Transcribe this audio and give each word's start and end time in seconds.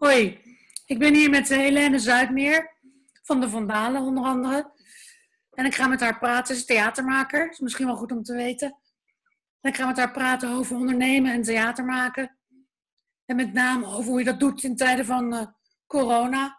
Hoi, 0.00 0.40
ik 0.86 0.98
ben 0.98 1.14
hier 1.14 1.30
met 1.30 1.50
eh, 1.50 1.58
Helene 1.58 1.98
Zuidmeer 1.98 2.76
van 3.22 3.40
de 3.40 3.48
Vandalen 3.48 4.02
onder 4.02 4.24
andere. 4.24 4.72
En 5.50 5.64
ik 5.64 5.74
ga 5.74 5.86
met 5.86 6.00
haar 6.00 6.18
praten, 6.18 6.54
ze 6.54 6.60
is 6.60 6.66
theatermaker, 6.66 7.50
is 7.50 7.58
misschien 7.58 7.86
wel 7.86 7.96
goed 7.96 8.12
om 8.12 8.22
te 8.22 8.34
weten. 8.34 8.76
En 9.60 9.70
ik 9.70 9.76
ga 9.76 9.86
met 9.86 9.96
haar 9.96 10.10
praten 10.10 10.50
over 10.50 10.76
ondernemen 10.76 11.32
en 11.32 11.42
theater 11.42 11.84
maken. 11.84 12.38
En 13.24 13.36
met 13.36 13.52
name 13.52 13.86
over 13.86 14.10
hoe 14.10 14.18
je 14.18 14.24
dat 14.24 14.40
doet 14.40 14.64
in 14.64 14.76
tijden 14.76 15.04
van 15.04 15.34
uh, 15.34 15.46
corona. 15.86 16.58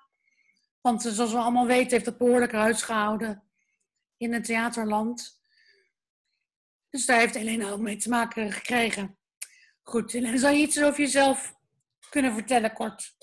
Want 0.82 1.06
uh, 1.06 1.12
zoals 1.12 1.32
we 1.32 1.38
allemaal 1.38 1.68
weten 1.68 1.92
heeft 1.92 2.06
dat 2.06 2.18
behoorlijk 2.18 2.52
huisgehouden 2.52 3.44
in 4.18 4.34
het 4.34 4.46
theaterland. 4.46 5.42
Dus 6.90 7.06
daar 7.06 7.20
heeft 7.20 7.36
Helene 7.36 7.72
ook 7.72 7.80
mee 7.80 7.98
te 7.98 8.10
maken 8.10 8.52
gekregen. 8.52 9.18
Goed, 9.84 10.12
Helene, 10.12 10.38
zou 10.38 10.56
je 10.56 10.62
iets 10.62 10.82
over 10.82 11.00
jezelf 11.00 11.60
kunnen 12.12 12.34
vertellen 12.34 12.74
kort? 12.74 13.14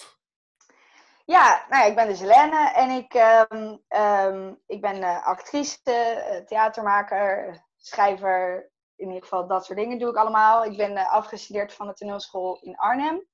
Ja, 1.25 1.64
nou 1.68 1.82
ja, 1.82 1.89
ik 1.89 1.94
ben 1.94 2.07
dus 2.07 2.21
Helene 2.21 2.72
en 2.72 2.90
ik, 2.90 3.14
um, 3.50 3.82
um, 4.00 4.63
ik 4.67 4.80
ben 4.80 4.96
uh, 4.96 5.26
actrice, 5.26 5.79
uh, 5.85 6.46
theatermaker, 6.46 7.58
schrijver, 7.77 8.71
in 8.96 9.07
ieder 9.07 9.22
geval 9.22 9.46
dat 9.46 9.64
soort 9.64 9.79
dingen 9.79 9.99
doe 9.99 10.11
ik 10.11 10.16
allemaal. 10.16 10.64
Ik 10.64 10.77
ben 10.77 10.93
uh, 10.93 11.13
afgestudeerd 11.13 11.72
van 11.72 11.86
de 11.86 11.93
toneelschool 11.93 12.58
in 12.61 12.77
Arnhem, 12.77 13.27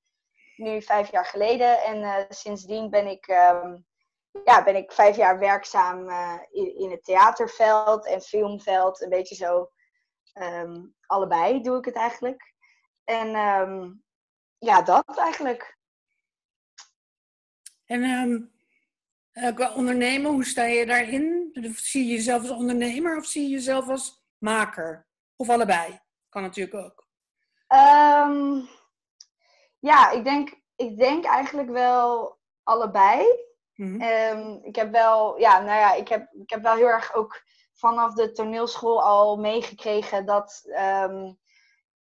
nu 0.55 0.81
vijf 0.81 1.11
jaar 1.11 1.25
geleden. 1.25 1.83
En 1.83 2.25
sindsdien 2.29 2.89
ben 2.89 3.07
ik, 3.07 3.27
um, 3.27 3.85
ja, 4.43 4.63
ben 4.63 4.75
ik 4.75 4.91
vijf 4.91 5.15
jaar 5.15 5.39
werkzaam 5.39 6.09
in, 6.51 6.77
in, 6.77 6.91
het 6.91 7.03
theaterveld 7.03 8.05
en 8.05 8.21
filmveld. 8.21 9.01
Een 9.01 9.09
beetje 9.09 9.35
zo, 9.35 9.69
allebei 11.05 11.61
doe 11.61 11.77
ik 11.77 11.85
het 11.85 11.95
eigenlijk. 11.95 12.53
En 13.03 13.35
ja, 14.65 14.81
dat 14.81 15.17
eigenlijk. 15.17 15.77
En 17.85 18.03
um, 18.03 18.53
qua 19.55 19.73
ondernemen, 19.73 20.31
hoe 20.31 20.45
sta 20.45 20.63
je 20.63 20.85
daarin? 20.85 21.49
Zie 21.75 22.05
je 22.05 22.13
jezelf 22.13 22.41
als 22.41 22.51
ondernemer 22.51 23.17
of 23.17 23.25
zie 23.25 23.43
je 23.43 23.49
jezelf 23.49 23.89
als 23.89 24.23
maker? 24.37 25.07
Of 25.35 25.49
allebei? 25.49 25.99
Kan 26.29 26.41
natuurlijk 26.41 26.75
ook. 26.75 27.07
Um, 27.67 28.69
ja, 29.79 30.09
ik 30.11 30.23
denk, 30.23 30.61
ik 30.75 30.97
denk 30.97 31.25
eigenlijk 31.25 31.69
wel 31.69 32.37
allebei. 32.63 33.25
Mm-hmm. 33.75 34.01
Um, 34.01 34.59
ik 34.63 34.75
heb 34.75 34.91
wel, 34.91 35.39
ja, 35.39 35.59
nou 35.59 35.79
ja, 35.79 35.93
ik 35.93 36.07
heb, 36.07 36.33
ik 36.33 36.49
heb 36.49 36.61
wel 36.61 36.75
heel 36.75 36.87
erg 36.87 37.13
ook 37.13 37.43
vanaf 37.73 38.13
de 38.13 38.31
toneelschool 38.31 39.03
al 39.03 39.37
meegekregen 39.37 40.25
dat, 40.25 40.63
um, 40.67 41.37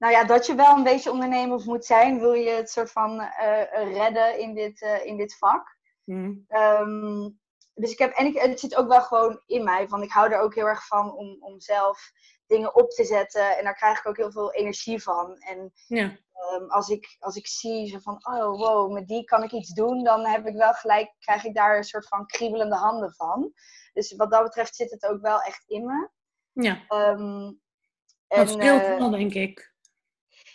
nou 0.03 0.15
ja, 0.15 0.23
dat 0.23 0.45
je 0.45 0.55
wel 0.55 0.75
een 0.75 0.83
beetje 0.83 1.11
ondernemer 1.11 1.61
moet 1.65 1.85
zijn. 1.85 2.19
Wil 2.19 2.33
je 2.33 2.49
het 2.49 2.69
soort 2.69 2.91
van 2.91 3.21
uh, 3.21 3.93
redden 3.93 4.39
in 4.39 4.53
dit, 4.53 4.81
uh, 4.81 5.05
in 5.05 5.17
dit 5.17 5.37
vak. 5.37 5.77
Mm. 6.03 6.45
Um, 6.49 7.39
dus 7.73 7.91
ik 7.91 7.97
heb, 7.97 8.11
en 8.13 8.25
ik, 8.25 8.37
het 8.37 8.59
zit 8.59 8.75
ook 8.75 8.87
wel 8.87 9.01
gewoon 9.01 9.41
in 9.45 9.63
mij. 9.63 9.87
Van 9.87 10.01
ik 10.01 10.11
hou 10.11 10.31
er 10.31 10.39
ook 10.39 10.55
heel 10.55 10.67
erg 10.67 10.87
van 10.87 11.15
om, 11.15 11.37
om 11.39 11.59
zelf 11.59 12.11
dingen 12.47 12.75
op 12.75 12.89
te 12.89 13.03
zetten. 13.03 13.57
En 13.57 13.63
daar 13.63 13.75
krijg 13.75 13.99
ik 13.99 14.07
ook 14.07 14.17
heel 14.17 14.31
veel 14.31 14.53
energie 14.53 15.03
van. 15.03 15.37
En 15.37 15.73
ja. 15.87 16.17
um, 16.55 16.69
als, 16.69 16.89
ik, 16.89 17.15
als 17.19 17.35
ik 17.35 17.47
zie 17.47 17.87
zo 17.87 17.99
van, 17.99 18.13
oh 18.13 18.59
wow, 18.59 18.91
met 18.91 19.07
die 19.07 19.23
kan 19.23 19.43
ik 19.43 19.51
iets 19.51 19.73
doen. 19.73 20.03
Dan 20.03 20.25
heb 20.25 20.47
ik 20.47 20.55
wel 20.55 20.73
gelijk, 20.73 21.13
krijg 21.19 21.43
ik 21.43 21.55
daar 21.55 21.77
een 21.77 21.83
soort 21.83 22.07
van 22.07 22.25
kriebelende 22.25 22.75
handen 22.75 23.13
van. 23.13 23.53
Dus 23.93 24.15
wat 24.15 24.31
dat 24.31 24.43
betreft 24.43 24.75
zit 24.75 24.91
het 24.91 25.05
ook 25.05 25.21
wel 25.21 25.41
echt 25.41 25.63
in 25.67 25.85
me. 25.85 26.09
Ja. 26.51 26.81
Um, 26.89 27.61
dat 28.27 28.49
speelt 28.49 28.81
uh, 28.81 28.97
wel, 28.97 29.09
denk 29.09 29.33
ik. 29.33 29.72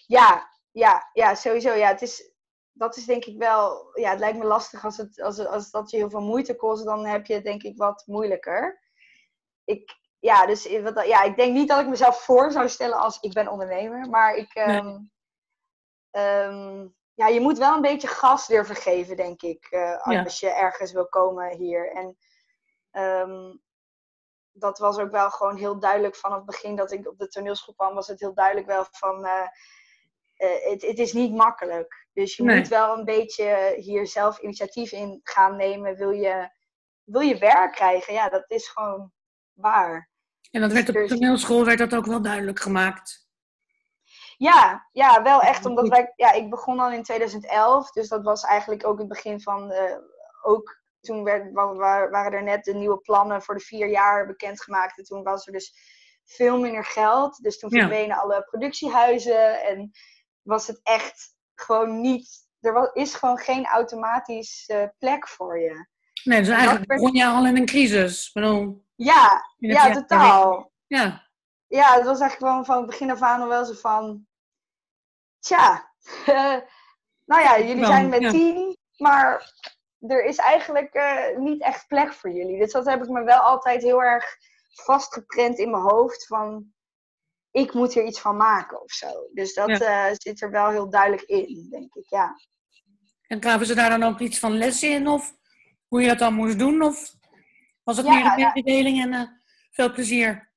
Ja, 0.09 0.49
ja, 0.71 1.11
ja, 1.13 1.35
sowieso. 1.35 1.73
Ja, 1.73 1.89
het 1.89 2.03
is, 2.03 2.33
dat 2.73 2.97
is 2.97 3.05
denk 3.05 3.25
ik 3.25 3.39
wel, 3.39 3.91
ja, 3.95 4.11
het 4.11 4.19
lijkt 4.19 4.39
me 4.39 4.45
lastig 4.45 4.85
als, 4.85 4.97
het, 4.97 5.21
als, 5.21 5.47
als 5.47 5.71
dat 5.71 5.91
je 5.91 5.97
heel 5.97 6.11
veel 6.11 6.21
moeite 6.21 6.57
kost, 6.57 6.85
dan 6.85 7.07
heb 7.07 7.27
je 7.27 7.35
het 7.35 7.45
denk 7.45 7.63
ik 7.63 7.77
wat 7.77 8.03
moeilijker. 8.07 8.83
Ik, 9.65 9.97
ja, 10.19 10.47
dus 10.47 10.63
ja, 10.65 11.23
ik 11.23 11.37
denk 11.37 11.53
niet 11.53 11.69
dat 11.69 11.81
ik 11.81 11.89
mezelf 11.89 12.21
voor 12.23 12.53
zou 12.53 12.69
stellen 12.69 12.99
als 12.99 13.21
ik 13.21 13.33
ben 13.33 13.49
ondernemer, 13.49 14.09
maar 14.09 14.35
ik, 14.35 14.55
um, 14.55 15.11
um, 16.11 16.95
ja, 17.15 17.27
je 17.27 17.41
moet 17.41 17.59
wel 17.59 17.75
een 17.75 17.81
beetje 17.81 18.09
gas 18.09 18.47
durven 18.47 18.77
geven, 18.77 19.17
denk 19.17 19.43
ik, 19.43 19.67
uh, 19.71 20.07
als 20.25 20.41
je 20.41 20.51
ergens 20.51 20.93
wil 20.93 21.09
komen 21.09 21.57
hier. 21.57 21.93
En 21.93 22.17
um, 23.03 23.63
dat 24.53 24.79
was 24.79 24.99
ook 24.99 25.11
wel 25.11 25.31
gewoon 25.31 25.57
heel 25.57 25.79
duidelijk 25.79 26.17
van 26.17 26.33
het 26.33 26.45
begin 26.45 26.77
dat 26.77 26.93
ik 26.93 27.09
op 27.09 27.19
de 27.19 27.29
toneelschool 27.29 27.75
kwam, 27.75 27.95
was 27.95 28.07
het 28.07 28.21
heel 28.21 28.35
duidelijk 28.35 28.67
wel 28.67 28.87
van, 28.91 29.25
uh, 29.25 29.49
het, 30.39 30.83
het, 30.83 30.99
is 30.99 31.13
niet 31.13 31.33
makkelijk. 31.33 32.07
Dus 32.13 32.37
je 32.37 32.43
moet 32.43 32.69
wel 32.69 32.99
een 32.99 33.05
beetje 33.05 33.75
hier 33.77 34.07
zelf 34.07 34.39
initiatief 34.39 34.93
in 34.93 35.21
gaan 35.23 35.57
nemen. 35.57 35.97
Wil 35.97 36.11
je, 36.11 36.51
wil 37.05 37.21
je 37.21 37.39
werk 37.39 37.73
krijgen? 37.73 38.15
Ja, 38.15 38.29
dat 38.29 38.45
is 38.47 38.69
gewoon 38.69 39.13
waar. 39.53 40.11
En 40.51 40.61
dat 40.61 40.73
werd 40.73 40.89
op 40.89 40.95
de 40.95 41.01
dus- 41.01 41.11
toneelschool 41.11 41.65
werd 41.65 41.79
dat 41.79 41.95
ook 41.95 42.07
wel 42.07 42.23
duidelijk 42.23 42.61
gemaakt. 42.61 43.27
Ja, 44.37 44.89
ja, 44.93 45.23
wel 45.23 45.41
echt. 45.41 45.67
Omdat 45.67 45.89
wij, 45.89 46.13
ja, 46.17 46.33
ik 46.33 46.51
begon 46.51 46.81
al 46.81 46.91
in 46.91 47.03
2011. 47.03 47.91
Dus 47.91 48.09
dat 48.09 48.25
was 48.25 48.43
eigenlijk 48.43 48.87
ook 48.87 48.99
het 48.99 49.09
begin 49.09 49.41
van. 49.41 49.73
Uh, 49.73 49.97
ook 50.43 50.83
toen 51.01 51.25
werd, 51.25 51.53
waren 51.53 52.33
er 52.33 52.43
net 52.43 52.65
de 52.65 52.75
nieuwe 52.75 52.99
plannen 52.99 53.43
voor 53.43 53.55
de 53.55 53.61
vier 53.61 53.89
jaar 53.89 54.27
bekendgemaakt. 54.27 54.99
En 54.99 55.05
toen 55.05 55.23
was 55.23 55.47
er 55.47 55.53
dus 55.53 55.75
veel 56.25 56.59
minder 56.61 56.85
geld. 56.85 57.43
Dus 57.43 57.59
toen 57.59 57.71
verdwenen 57.71 58.17
ja. 58.17 58.23
alle 58.23 58.43
productiehuizen. 58.43 59.63
En 59.63 59.91
was 60.49 60.67
het 60.67 60.81
echt 60.83 61.35
gewoon 61.55 62.01
niet. 62.01 62.47
Er 62.61 62.73
was, 62.73 62.91
is 62.93 63.15
gewoon 63.15 63.39
geen 63.39 63.67
automatisch 63.67 64.69
uh, 64.73 64.85
plek 64.99 65.29
voor 65.29 65.61
je. 65.61 65.89
Nee, 66.25 66.39
dus 66.39 66.49
eigenlijk 66.49 66.87
begon 66.87 67.13
je 67.13 67.27
al 67.27 67.47
in 67.47 67.57
een 67.57 67.67
crisis. 67.67 68.33
Bedoel, 68.33 68.85
ja, 68.95 69.43
ja, 69.57 69.91
totaal. 69.93 70.73
Ja. 70.87 71.27
Ja, 71.67 71.95
het 71.95 72.05
was 72.05 72.21
eigenlijk 72.21 72.51
gewoon 72.51 72.65
van 72.65 72.77
het 72.77 72.87
begin 72.87 73.11
af 73.11 73.23
aan 73.23 73.49
wel 73.49 73.65
zo 73.65 73.73
van. 73.73 74.27
Tja, 75.39 75.93
nou 77.31 77.43
ja, 77.43 77.61
jullie 77.61 77.85
zijn 77.85 78.09
met 78.09 78.21
ja. 78.21 78.31
tien, 78.31 78.77
maar 78.97 79.53
er 79.99 80.25
is 80.25 80.37
eigenlijk 80.37 80.95
uh, 80.95 81.39
niet 81.39 81.63
echt 81.63 81.87
plek 81.87 82.13
voor 82.13 82.31
jullie. 82.31 82.59
Dus 82.59 82.73
dat 82.73 82.87
heb 82.87 83.03
ik 83.03 83.09
me 83.09 83.23
wel 83.23 83.41
altijd 83.41 83.83
heel 83.83 84.03
erg 84.03 84.37
vastgeprent 84.69 85.59
in 85.59 85.71
mijn 85.71 85.83
hoofd. 85.83 86.27
Van 86.27 86.73
ik 87.59 87.75
moet 87.75 87.95
hier 87.95 88.05
iets 88.05 88.21
van 88.21 88.37
maken 88.37 88.83
of 88.83 88.93
zo. 88.93 89.29
Dus 89.33 89.55
dat 89.55 89.69
ja. 89.69 90.09
uh, 90.09 90.15
zit 90.17 90.43
er 90.43 90.51
wel 90.51 90.69
heel 90.69 90.91
duidelijk 90.91 91.23
in, 91.23 91.67
denk 91.71 91.95
ik, 91.95 92.09
ja. 92.09 92.35
En 93.27 93.43
gaven 93.43 93.67
ze 93.67 93.75
daar 93.75 93.91
dan 93.91 94.03
ook 94.03 94.19
iets 94.19 94.39
van 94.39 94.59
lessen 94.59 94.91
in? 94.91 95.09
Of 95.09 95.33
hoe 95.89 96.01
je 96.01 96.09
dat 96.09 96.19
dan 96.19 96.35
moest 96.35 96.59
doen? 96.59 96.83
Of 96.83 97.15
was 97.83 97.97
het 97.97 98.07
ja, 98.07 98.13
meer 98.13 98.37
de 98.37 98.51
mededeling 98.55 99.03
en 99.03 99.13
uh, 99.13 99.29
veel 99.71 99.93
plezier? 99.93 100.53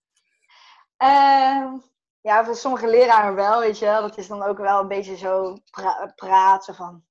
Uh, 1.04 1.74
ja, 2.22 2.46
voor 2.46 2.56
sommige 2.56 2.88
leraren 2.88 3.36
wel, 3.36 3.60
weet 3.60 3.80
je 3.80 3.86
wel. 3.86 4.02
Dat 4.02 4.18
is 4.18 4.28
dan 4.28 4.44
ook 4.44 4.58
wel 4.58 4.80
een 4.80 4.88
beetje 4.88 5.18
zo 5.18 5.58
pra 5.72 6.14
praten 6.16 6.76
van... 6.76 7.04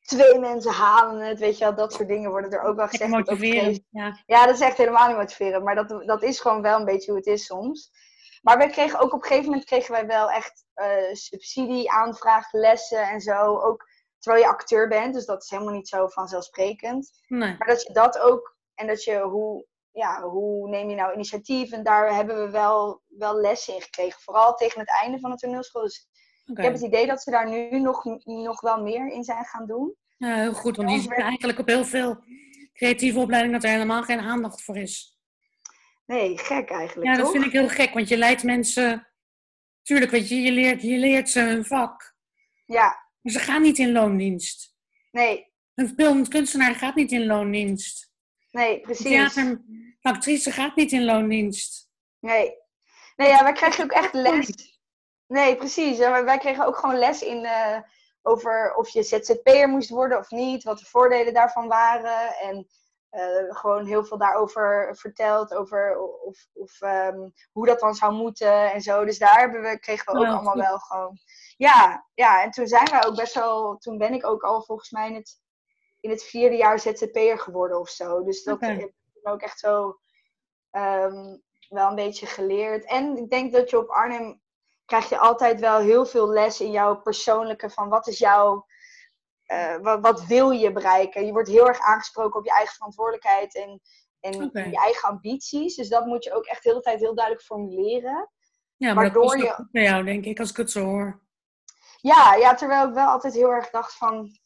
Twee 0.00 0.38
mensen 0.38 0.72
halen 0.72 1.20
het, 1.20 1.38
weet 1.38 1.58
je 1.58 1.64
wel. 1.64 1.74
Dat 1.74 1.92
soort 1.92 2.08
dingen 2.08 2.30
worden 2.30 2.50
er 2.50 2.62
ook 2.62 2.76
wel 2.76 2.88
gezegd. 2.88 3.10
Motiveren, 3.10 3.86
ja. 3.90 4.22
ja, 4.26 4.46
dat 4.46 4.54
is 4.54 4.60
echt 4.60 4.76
helemaal 4.76 5.08
niet 5.08 5.16
motiverend. 5.16 5.64
Maar 5.64 5.74
dat, 5.74 6.06
dat 6.06 6.22
is 6.22 6.40
gewoon 6.40 6.62
wel 6.62 6.78
een 6.78 6.84
beetje 6.84 7.10
hoe 7.10 7.20
het 7.20 7.28
is 7.28 7.44
soms. 7.44 7.90
Maar 8.48 8.58
wij 8.58 8.68
kregen 8.68 9.00
ook 9.00 9.12
op 9.12 9.22
een 9.22 9.28
gegeven 9.28 9.50
moment 9.50 9.64
kregen 9.64 9.92
wij 9.92 10.06
wel 10.06 10.30
echt 10.30 10.64
uh, 10.76 11.14
subsidie, 11.14 11.90
aanvraag, 11.90 12.52
lessen 12.52 13.02
en 13.02 13.20
zo. 13.20 13.58
Ook 13.58 13.88
terwijl 14.18 14.44
je 14.44 14.50
acteur 14.50 14.88
bent, 14.88 15.14
dus 15.14 15.26
dat 15.26 15.42
is 15.42 15.50
helemaal 15.50 15.74
niet 15.74 15.88
zo 15.88 16.06
vanzelfsprekend. 16.06 17.10
Nee. 17.26 17.56
Maar 17.58 17.68
dat 17.68 17.82
je 17.82 17.92
dat 17.92 18.18
ook, 18.18 18.56
en 18.74 18.86
dat 18.86 19.04
je 19.04 19.20
hoe, 19.20 19.66
ja, 19.90 20.22
hoe 20.22 20.68
neem 20.68 20.88
je 20.88 20.94
nou 20.94 21.14
initiatief? 21.14 21.72
En 21.72 21.82
daar 21.82 22.14
hebben 22.14 22.44
we 22.44 22.50
wel, 22.50 23.02
wel 23.06 23.40
lessen 23.40 23.74
in 23.74 23.82
gekregen. 23.82 24.20
Vooral 24.20 24.54
tegen 24.54 24.80
het 24.80 24.90
einde 25.02 25.18
van 25.18 25.30
de 25.30 25.36
toneelschool. 25.36 25.82
Dus 25.82 26.08
okay. 26.46 26.64
ik 26.64 26.70
heb 26.70 26.80
het 26.80 26.92
idee 26.92 27.06
dat 27.06 27.22
ze 27.22 27.30
daar 27.30 27.48
nu 27.48 27.80
nog, 27.80 28.04
nog 28.24 28.60
wel 28.60 28.82
meer 28.82 29.12
in 29.12 29.24
zijn 29.24 29.44
gaan 29.44 29.66
doen. 29.66 29.94
Ja, 30.16 30.34
heel 30.34 30.54
goed. 30.54 30.76
Want 30.76 30.88
die 30.88 31.00
zien 31.00 31.12
eigenlijk 31.12 31.58
op 31.58 31.66
heel 31.66 31.84
veel 31.84 32.24
creatieve 32.72 33.18
opleidingen 33.18 33.60
dat 33.60 33.70
er 33.70 33.76
helemaal 33.76 34.02
geen 34.02 34.20
aandacht 34.20 34.62
voor 34.62 34.76
is. 34.76 35.17
Nee, 36.08 36.38
gek 36.38 36.70
eigenlijk. 36.70 37.10
Ja, 37.10 37.16
dat 37.16 37.24
toch? 37.24 37.32
vind 37.32 37.44
ik 37.44 37.52
heel 37.52 37.68
gek, 37.68 37.94
want 37.94 38.08
je 38.08 38.16
leidt 38.16 38.42
mensen. 38.42 39.08
Tuurlijk, 39.82 40.10
weet 40.10 40.28
je, 40.28 40.40
je 40.40 40.52
leert, 40.52 40.82
je 40.82 40.96
leert 40.96 41.30
ze 41.30 41.40
hun 41.40 41.64
vak. 41.64 42.16
Ja. 42.66 43.10
Maar 43.20 43.32
ze 43.32 43.38
gaan 43.38 43.62
niet 43.62 43.78
in 43.78 43.92
loondienst. 43.92 44.74
Nee. 45.10 45.52
Een 45.74 45.92
beeldend 45.96 46.28
kunstenaar 46.28 46.74
gaat 46.74 46.94
niet 46.94 47.12
in 47.12 47.26
loondienst. 47.26 48.12
Nee, 48.50 48.80
precies. 48.80 49.04
Een 49.04 49.10
theater, 49.10 49.62
actrice 50.00 50.50
gaat 50.50 50.76
niet 50.76 50.92
in 50.92 51.04
loondienst. 51.04 51.88
Nee. 52.20 52.56
Nee, 53.16 53.28
ja, 53.28 53.42
wij 53.42 53.52
kregen 53.52 53.84
ook 53.84 53.92
echt 53.92 54.12
les. 54.12 54.80
Nee, 55.26 55.56
precies. 55.56 55.98
Wij 55.98 56.38
kregen 56.38 56.66
ook 56.66 56.76
gewoon 56.76 56.98
les 56.98 57.22
in 57.22 57.44
uh, 57.44 57.78
over 58.22 58.74
of 58.74 58.88
je 58.88 59.02
ZZP'er 59.02 59.68
moest 59.68 59.88
worden 59.88 60.18
of 60.18 60.30
niet, 60.30 60.62
wat 60.62 60.78
de 60.78 60.84
voordelen 60.84 61.34
daarvan 61.34 61.68
waren. 61.68 62.36
En 62.36 62.68
uh, 63.10 63.56
gewoon 63.56 63.86
heel 63.86 64.04
veel 64.04 64.18
daarover 64.18 64.96
verteld. 64.96 65.54
Over 65.54 65.98
of, 66.00 66.46
of 66.52 66.80
um, 66.80 67.32
hoe 67.52 67.66
dat 67.66 67.80
dan 67.80 67.94
zou 67.94 68.12
moeten 68.12 68.72
en 68.72 68.80
zo. 68.80 69.04
Dus 69.04 69.18
daar 69.18 69.38
hebben 69.38 69.62
we, 69.62 69.78
kregen 69.78 70.12
we 70.12 70.18
ook 70.18 70.24
ja, 70.24 70.32
allemaal 70.32 70.52
goed. 70.52 70.62
wel 70.62 70.78
gewoon. 70.78 71.18
Ja, 71.56 72.06
ja, 72.14 72.42
en 72.42 72.50
toen 72.50 72.66
zijn 72.66 72.90
wij 72.90 73.06
ook 73.06 73.16
best 73.16 73.34
wel. 73.34 73.76
Toen 73.76 73.98
ben 73.98 74.12
ik 74.12 74.26
ook 74.26 74.42
al 74.42 74.62
volgens 74.62 74.90
mij 74.90 75.08
in 75.08 75.14
het 75.14 75.40
in 76.00 76.10
het 76.10 76.24
vierde 76.24 76.56
jaar 76.56 76.78
ZZP'er 76.78 77.38
geworden 77.38 77.78
of 77.78 77.88
zo. 77.88 78.24
Dus 78.24 78.42
dat 78.42 78.60
heb 78.60 78.78
ik 78.78 78.92
ook 79.22 79.40
echt 79.40 79.58
zo 79.58 79.98
ehm, 80.70 81.36
wel 81.68 81.88
een 81.88 81.94
beetje 81.94 82.26
geleerd. 82.26 82.84
En 82.84 83.16
ik 83.16 83.30
denk 83.30 83.52
dat 83.52 83.70
je 83.70 83.78
op 83.78 83.88
Arnhem 83.88 84.40
krijg 84.84 85.08
je 85.08 85.18
altijd 85.18 85.60
wel 85.60 85.78
heel 85.78 86.06
veel 86.06 86.28
les 86.28 86.60
in 86.60 86.70
jouw 86.70 87.00
persoonlijke 87.00 87.70
van 87.70 87.88
wat 87.88 88.06
is 88.06 88.18
jouw 88.18 88.66
uh, 89.52 89.76
wat, 89.76 90.00
wat, 90.00 90.26
wil 90.26 90.50
je 90.50 90.72
bereiken? 90.72 91.26
Je 91.26 91.32
wordt 91.32 91.48
heel 91.48 91.68
erg 91.68 91.80
aangesproken 91.80 92.38
op 92.38 92.44
je 92.44 92.52
eigen 92.52 92.74
verantwoordelijkheid 92.74 93.54
en, 93.54 93.80
en 94.20 94.50
je 94.52 94.78
eigen 94.78 95.08
ambities. 95.08 95.76
Dus 95.76 95.88
dat 95.88 96.06
moet 96.06 96.24
je 96.24 96.34
ook 96.34 96.44
echt 96.44 96.62
de 96.62 96.68
hele 96.68 96.82
tijd 96.82 97.00
heel 97.00 97.14
duidelijk 97.14 97.44
formuleren. 97.44 98.30
Ja, 98.76 98.94
maar 98.94 99.04
Waardoor 99.04 99.24
dat 99.24 99.34
is 99.34 99.42
je... 99.42 99.68
bij 99.70 99.82
jou, 99.82 100.04
denk 100.04 100.24
ik, 100.24 100.40
als 100.40 100.50
ik 100.50 100.56
het 100.56 100.70
zo 100.70 100.84
hoor. 100.84 101.20
Ja, 102.00 102.34
ja, 102.34 102.54
terwijl 102.54 102.88
ik 102.88 102.94
wel 102.94 103.08
altijd 103.08 103.34
heel 103.34 103.50
erg 103.50 103.70
dacht 103.70 103.96
van... 103.96 104.38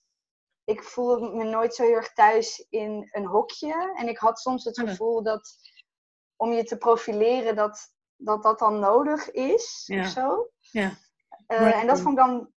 Ik 0.65 0.83
voel 0.83 1.35
me 1.35 1.45
nooit 1.45 1.75
zo 1.75 1.83
heel 1.83 1.95
erg 1.95 2.13
thuis 2.13 2.67
in 2.71 3.09
een 3.13 3.27
hokje. 3.27 3.93
En 3.97 4.09
ik 4.09 4.19
had 4.19 4.41
soms 4.41 4.65
het 4.65 4.79
gevoel 4.79 5.23
dat 5.23 5.55
om 6.37 6.53
je 6.53 6.65
te 6.65 6.77
profileren, 6.77 7.57
dat 7.57 7.93
dat, 8.17 8.43
dat 8.43 8.59
dan 8.59 8.79
nodig 8.79 9.31
is. 9.31 9.83
Ja. 9.87 10.01
Of 10.01 10.09
zo. 10.09 10.51
Ja. 10.61 10.91
Uh, 11.49 11.81
en 11.81 11.87
dat 11.87 12.01
vond 12.01 12.19
ik 12.19 12.25
dan... 12.25 12.53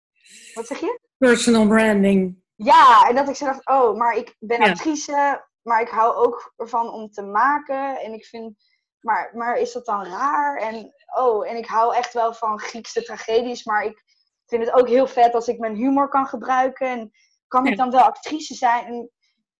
Wat 0.53 0.67
zeg 0.67 0.79
je? 0.79 0.99
Personal 1.17 1.67
branding. 1.67 2.43
Ja, 2.55 3.07
en 3.07 3.15
dat 3.15 3.29
ik 3.29 3.39
dacht, 3.39 3.67
oh, 3.67 3.97
maar 3.97 4.15
ik 4.15 4.35
ben 4.39 4.61
actrice, 4.61 5.45
maar 5.61 5.81
ik 5.81 5.89
hou 5.89 6.15
ook 6.15 6.53
ervan 6.55 6.89
om 6.89 7.09
te 7.09 7.21
maken. 7.21 7.99
En 7.99 8.13
ik 8.13 8.25
vind, 8.25 8.53
maar, 8.99 9.31
maar 9.33 9.57
is 9.57 9.71
dat 9.71 9.85
dan 9.85 10.05
raar? 10.05 10.57
En 10.57 10.93
oh, 11.17 11.49
en 11.49 11.57
ik 11.57 11.65
hou 11.65 11.95
echt 11.95 12.13
wel 12.13 12.33
van 12.33 12.59
Griekse 12.59 13.03
tragedies, 13.03 13.63
maar 13.63 13.83
ik 13.83 14.03
vind 14.45 14.65
het 14.65 14.73
ook 14.73 14.87
heel 14.87 15.07
vet 15.07 15.33
als 15.33 15.47
ik 15.47 15.59
mijn 15.59 15.75
humor 15.75 16.09
kan 16.09 16.25
gebruiken. 16.25 16.87
En 16.87 17.11
kan 17.47 17.67
ik 17.67 17.77
dan 17.77 17.91
wel 17.91 18.01
actrice 18.01 18.53
zijn? 18.53 18.85
En 18.85 19.09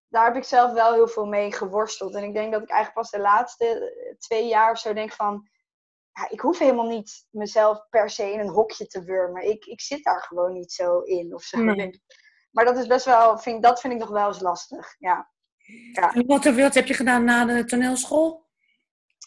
daar 0.10 0.26
heb 0.26 0.36
ik 0.36 0.44
zelf 0.44 0.72
wel 0.72 0.94
heel 0.94 1.08
veel 1.08 1.26
mee 1.26 1.54
geworsteld. 1.54 2.16
En 2.16 2.24
ik 2.24 2.34
denk 2.34 2.52
dat 2.52 2.62
ik 2.62 2.70
eigenlijk 2.70 3.02
pas 3.02 3.10
de 3.10 3.28
laatste 3.28 3.94
twee 4.20 4.48
jaar 4.48 4.72
of 4.72 4.78
zo 4.78 4.94
denk 4.94 5.12
van 5.12 5.50
ja, 6.16 6.30
ik 6.30 6.40
hoef 6.40 6.60
helemaal 6.60 6.88
niet 6.88 7.28
mezelf 7.30 7.90
per 7.90 8.10
se 8.10 8.32
in 8.32 8.40
een 8.40 8.50
hokje 8.50 8.88
te 8.88 9.04
wurmen. 9.04 9.50
Ik, 9.50 9.66
ik 9.66 9.82
zit 9.82 10.04
daar 10.04 10.22
gewoon 10.22 10.54
niet 10.54 10.72
zo 10.72 11.00
in 11.00 11.34
of 11.34 11.44
zo. 11.44 11.64
Maar 12.52 12.66
dat 12.66 12.78
is 12.78 12.88
best 12.88 13.06
wel, 13.06 13.38
vind, 13.38 13.64
dat 13.64 13.80
vind 13.80 13.94
ik 13.94 14.00
nog 14.00 14.10
wel 14.10 14.28
eens 14.28 14.40
lastig. 14.40 14.96
Ja. 15.00 15.32
ja. 15.92 16.14
En 16.14 16.26
wat, 16.26 16.44
wat 16.44 16.74
heb 16.74 16.86
je 16.86 16.94
gedaan 16.94 17.24
na 17.24 17.46
de 17.46 17.66
toneelschool? 17.66 18.46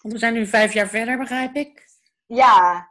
Want 0.02 0.14
we 0.14 0.20
zijn 0.20 0.32
nu 0.32 0.46
vijf 0.46 0.72
jaar 0.72 0.88
verder, 0.88 1.18
begrijp 1.18 1.54
ik. 1.54 1.86
Ja, 2.26 2.88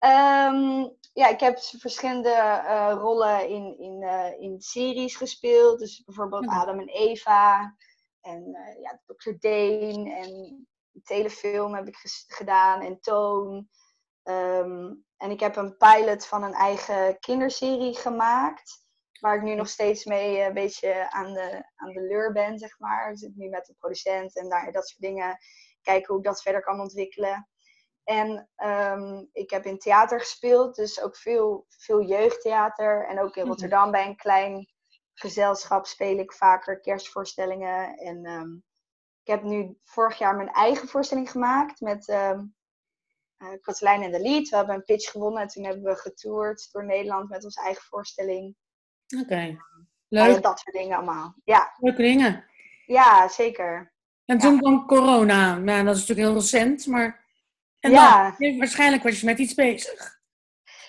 um, 0.00 0.96
ja 1.12 1.28
ik 1.28 1.40
heb 1.40 1.58
verschillende 1.58 2.28
uh, 2.28 2.92
rollen 2.98 3.48
in, 3.48 3.78
in, 3.78 4.02
uh, 4.02 4.40
in 4.40 4.60
series 4.60 5.16
gespeeld. 5.16 5.78
Dus 5.78 6.04
bijvoorbeeld 6.04 6.48
Adam 6.48 6.80
en 6.80 6.88
Eva. 6.88 7.76
En 8.20 8.42
uh, 8.48 8.82
ja, 8.82 9.00
Dr. 9.06 9.30
Deen 9.38 10.12
en 10.12 10.66
telefilm 11.02 11.74
heb 11.74 11.86
ik 11.86 11.96
gedaan 12.26 12.80
en 12.80 13.00
toon. 13.00 13.68
Ehm, 14.22 14.94
en 15.16 15.30
ik 15.30 15.40
heb 15.40 15.56
een 15.56 15.76
pilot 15.76 16.26
van 16.26 16.42
een 16.42 16.54
eigen 16.54 17.18
kinderserie 17.18 17.96
gemaakt. 17.96 18.84
Waar 19.20 19.36
ik 19.36 19.42
nu 19.42 19.54
nog 19.54 19.68
steeds 19.68 20.04
mee 20.04 20.40
een 20.40 20.54
beetje 20.54 21.10
aan 21.10 21.32
de, 21.32 21.70
aan 21.76 21.92
de 21.92 22.00
leur 22.00 22.32
ben, 22.32 22.58
zeg 22.58 22.78
maar. 22.78 23.10
Ik 23.10 23.18
zit 23.18 23.36
nu 23.36 23.48
met 23.48 23.66
de 23.66 23.74
producent 23.78 24.36
en 24.36 24.48
daar, 24.48 24.72
dat 24.72 24.88
soort 24.88 25.00
dingen. 25.00 25.38
Kijken 25.82 26.06
hoe 26.08 26.18
ik 26.18 26.24
dat 26.24 26.42
verder 26.42 26.62
kan 26.62 26.80
ontwikkelen. 26.80 27.48
En 28.04 28.50
ehm, 28.56 29.24
ik 29.32 29.50
heb 29.50 29.64
in 29.64 29.78
theater 29.78 30.20
gespeeld, 30.20 30.74
dus 30.74 31.02
ook 31.02 31.16
veel, 31.16 31.66
veel 31.68 32.02
jeugdtheater. 32.02 33.06
En 33.06 33.20
ook 33.20 33.36
in 33.36 33.42
mhm. 33.42 33.50
Rotterdam 33.50 33.90
bij 33.90 34.06
een 34.06 34.16
klein 34.16 34.68
gezelschap 35.14 35.86
speel 35.86 36.18
ik 36.18 36.32
vaker 36.32 36.80
kerstvoorstellingen. 36.80 37.96
En 37.96 38.24
ehm, 38.24 38.56
ik 39.26 39.32
heb 39.32 39.42
nu 39.42 39.78
vorig 39.84 40.18
jaar 40.18 40.36
mijn 40.36 40.52
eigen 40.52 40.88
voorstelling 40.88 41.30
gemaakt 41.30 41.80
met 41.80 42.08
um, 42.08 42.54
uh, 43.38 44.04
en 44.04 44.10
de 44.10 44.20
Lied. 44.20 44.48
We 44.48 44.56
hebben 44.56 44.74
een 44.74 44.84
pitch 44.84 45.10
gewonnen 45.10 45.42
en 45.42 45.48
toen 45.48 45.64
hebben 45.64 45.82
we 45.82 45.96
getoerd 45.96 46.68
door 46.72 46.84
Nederland 46.84 47.28
met 47.28 47.44
onze 47.44 47.60
eigen 47.60 47.82
voorstelling. 47.82 48.56
Oké, 49.20 49.56
leuk. 50.08 50.42
dat 50.42 50.58
soort 50.58 50.76
dingen 50.76 50.96
allemaal. 50.96 51.34
Ja. 51.44 51.74
Leuke 51.78 52.02
dingen. 52.02 52.44
Ja, 52.84 53.28
zeker. 53.28 53.92
En 54.24 54.38
toen 54.38 54.58
kwam 54.58 54.86
corona. 54.86 55.56
Nou, 55.56 55.84
dat 55.84 55.94
is 55.94 56.00
natuurlijk 56.00 56.28
heel 56.28 56.38
recent, 56.38 56.86
maar... 56.86 57.24
En 57.80 57.90
ja. 57.90 58.34
Dan, 58.38 58.58
waarschijnlijk 58.58 59.02
was 59.02 59.20
je 59.20 59.26
met 59.26 59.38
iets 59.38 59.54
bezig. 59.54 60.20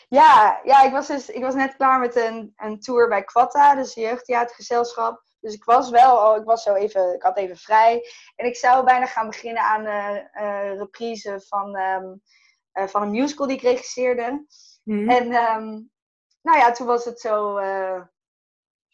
Ja, 0.08 0.62
ja 0.64 0.84
ik, 0.84 0.92
was 0.92 1.08
dus, 1.08 1.30
ik 1.30 1.42
was 1.42 1.56
net 1.56 1.76
klaar 1.76 2.00
met 2.00 2.16
een, 2.16 2.54
een 2.56 2.80
tour 2.80 3.08
bij 3.08 3.24
Quatta, 3.24 3.76
dus 3.76 3.94
jeugdtheatergezelschap. 3.94 5.27
Dus 5.48 5.56
ik 5.56 5.64
was 5.64 5.90
wel 5.90 6.20
al, 6.20 6.36
ik 6.36 6.44
was 6.44 6.64
zo 6.64 6.74
even, 6.74 7.14
ik 7.14 7.22
had 7.22 7.38
even 7.38 7.58
vrij. 7.58 8.04
En 8.36 8.46
ik 8.46 8.56
zou 8.56 8.86
bijna 8.86 9.06
gaan 9.06 9.28
beginnen 9.28 9.64
aan 9.64 9.84
de 9.84 10.30
uh, 10.34 10.78
reprise 10.78 11.42
van, 11.48 11.76
ehm, 11.76 12.16
eh, 12.72 12.88
van 12.88 13.02
een 13.02 13.12
musical 13.12 13.48
die 13.48 13.56
ik 13.56 13.62
regisseerde. 13.62 14.46
Mhm. 14.84 15.10
En 15.10 15.32
ehm, 15.32 15.80
nou 16.42 16.58
ja, 16.58 16.72
toen 16.72 16.88
was 16.88 17.06
het 17.06 17.20
zo, 17.20 17.54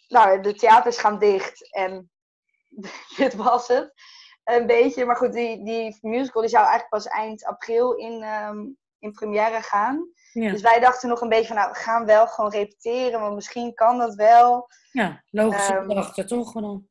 nou 0.07 0.41
de 0.41 0.53
theaters 0.55 0.97
gaan 0.97 1.19
dicht 1.19 1.73
en 1.73 2.11
dit 3.17 3.33
was 3.33 3.67
het. 3.67 3.93
Een 4.43 4.67
beetje, 4.67 5.05
maar 5.05 5.15
goed, 5.15 5.33
die, 5.33 5.63
die 5.63 5.97
musical 6.01 6.41
die 6.41 6.51
zou 6.51 6.63
eigenlijk 6.63 6.89
pas 6.89 7.07
eind 7.07 7.45
april 7.45 7.93
in, 7.93 8.23
um, 8.23 8.77
in 8.99 9.11
première 9.11 9.61
gaan. 9.61 10.11
Dus 10.33 10.61
wij 10.61 10.79
dachten 10.79 11.09
nog 11.09 11.21
een 11.21 11.29
beetje 11.29 11.47
van, 11.47 11.55
nou, 11.55 11.71
we 11.71 11.77
gaan 11.77 12.05
wel 12.05 12.27
gewoon 12.27 12.51
repeteren, 12.51 13.19
want 13.19 13.35
misschien 13.35 13.73
kan 13.73 13.97
dat 13.97 14.15
wel. 14.15 14.67
Ja, 14.91 15.23
logische 15.29 15.75
um, 15.75 15.89
opdrachten 15.89 16.27
toch 16.27 16.51
dan? 16.51 16.87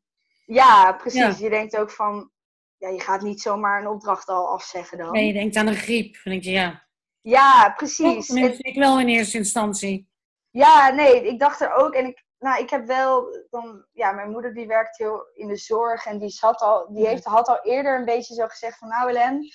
Ja, 0.46 0.92
precies. 0.92 1.38
Je 1.38 1.50
denkt 1.50 1.76
ook 1.76 1.90
van, 1.90 2.30
ja, 2.76 2.88
je 2.88 3.00
gaat 3.00 3.22
niet 3.22 3.40
zomaar 3.40 3.80
een 3.80 3.88
opdracht 3.88 4.28
al 4.28 4.48
afzeggen 4.48 4.98
dan. 4.98 5.12
Nee, 5.12 5.26
je 5.26 5.32
denkt 5.32 5.56
aan 5.56 5.66
een 5.66 5.74
griep. 5.74 6.14
Dan 6.24 6.32
denk 6.32 6.44
je, 6.44 6.50
ja. 6.50 6.86
Ja, 7.20 7.72
precies. 7.76 8.26
Dat 8.26 8.36
vind 8.36 8.66
ik 8.66 8.74
wel 8.74 9.00
in 9.00 9.08
eerste 9.08 9.36
instantie. 9.36 10.10
Ja, 10.50 10.90
nee, 10.90 11.26
ik 11.26 11.38
dacht 11.38 11.60
er 11.60 11.72
ook. 11.72 11.94
En 11.94 12.06
ik, 12.06 12.24
nou, 12.38 12.62
ik 12.62 12.70
heb 12.70 12.86
wel 12.86 13.44
dan, 13.50 13.86
ja, 13.92 14.12
mijn 14.12 14.30
moeder 14.30 14.54
die 14.54 14.66
werkt 14.66 14.98
heel 14.98 15.26
in 15.34 15.48
de 15.48 15.56
zorg 15.56 16.06
en 16.06 16.18
die, 16.18 16.28
zat 16.28 16.60
al, 16.60 16.92
die 16.92 17.06
heeft, 17.06 17.24
had 17.24 17.48
al 17.48 17.60
eerder 17.62 17.98
een 17.98 18.04
beetje 18.04 18.34
zo 18.34 18.46
gezegd 18.46 18.78
van, 18.78 18.88
nou 18.88 19.06
Helen, 19.06 19.52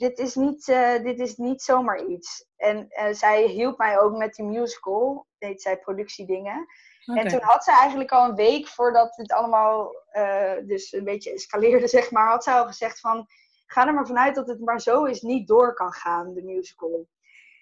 dit 0.00 0.18
is 0.18 0.34
niet, 0.34 0.68
uh, 0.68 1.02
dit 1.02 1.18
is 1.18 1.36
niet 1.36 1.62
zomaar 1.62 2.06
iets. 2.06 2.46
En 2.56 2.86
uh, 2.88 3.12
zij 3.12 3.46
hielp 3.46 3.78
mij 3.78 4.00
ook 4.00 4.16
met 4.16 4.34
die 4.34 4.44
musical, 4.44 5.26
deed 5.38 5.62
zij 5.62 5.78
productiedingen. 5.78 6.66
En 7.04 7.28
toen 7.28 7.42
had 7.42 7.64
ze 7.64 7.72
eigenlijk 7.72 8.10
al 8.10 8.28
een 8.28 8.34
week 8.34 8.68
voordat 8.68 9.16
het 9.16 9.32
allemaal 9.32 9.94
uh, 10.12 10.52
dus 10.66 10.92
een 10.92 11.04
beetje 11.04 11.32
escaleerde, 11.32 11.88
zeg 11.98 12.10
maar, 12.10 12.28
had 12.28 12.44
ze 12.44 12.52
al 12.52 12.66
gezegd 12.66 13.00
van, 13.00 13.26
ga 13.66 13.86
er 13.86 13.94
maar 13.94 14.06
vanuit 14.06 14.34
dat 14.34 14.48
het 14.48 14.60
maar 14.60 14.80
zo 14.80 15.04
is 15.04 15.20
niet 15.20 15.48
door 15.48 15.74
kan 15.74 15.92
gaan, 15.92 16.34
de 16.34 16.42
musical. 16.42 17.08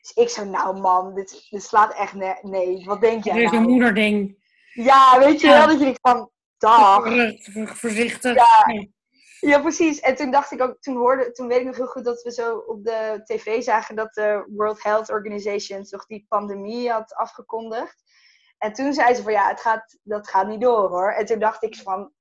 Dus 0.00 0.12
ik 0.12 0.28
zo, 0.28 0.44
nou 0.44 0.80
man, 0.80 1.14
dit, 1.14 1.46
dit 1.50 1.62
slaat 1.62 1.94
echt 1.94 2.14
ne 2.14 2.38
nee, 2.42 2.84
wat 2.84 3.00
denk 3.00 3.24
jij 3.24 3.34
Dit 3.34 3.44
is 3.44 3.50
nou? 3.50 3.62
een 3.64 3.70
moederding. 3.70 4.46
Ja, 4.72 5.18
weet 5.18 5.40
je 5.40 5.48
wel, 5.48 5.66
dat 5.66 5.78
je 5.78 5.84
denkt 5.84 6.00
van, 6.02 6.30
dag. 6.58 7.04
Voorzichtig. 7.78 8.34
Ja. 8.34 8.86
Ja, 9.40 9.60
precies. 9.60 10.00
En 10.00 10.16
toen 10.16 10.30
dacht 10.30 10.50
ik 10.50 10.62
ook, 10.62 10.80
toen 10.80 10.96
hoorde, 10.96 11.32
toen 11.32 11.48
weet 11.48 11.60
ik 11.60 11.66
nog 11.66 11.76
heel 11.76 11.86
goed 11.86 12.04
dat 12.04 12.22
we 12.22 12.32
zo 12.32 12.56
op 12.56 12.84
de 12.84 13.20
tv 13.24 13.62
zagen 13.62 13.96
dat 13.96 14.14
de 14.14 14.44
World 14.48 14.82
Health 14.82 15.10
Organization 15.10 15.82
toch 15.82 16.06
die 16.06 16.26
pandemie 16.28 16.90
had 16.90 17.14
afgekondigd. 17.14 18.02
En 18.58 18.72
toen 18.72 18.92
zei 18.92 19.14
ze 19.14 19.22
van 19.22 19.32
ja, 19.32 19.48
het 19.48 19.60
gaat, 19.60 19.98
dat 20.02 20.28
gaat 20.28 20.46
niet 20.46 20.60
door 20.60 20.88
hoor. 20.88 21.12
En 21.12 21.26
toen 21.26 21.38
dacht 21.38 21.62
ik 21.62 21.76
van, 21.76 22.12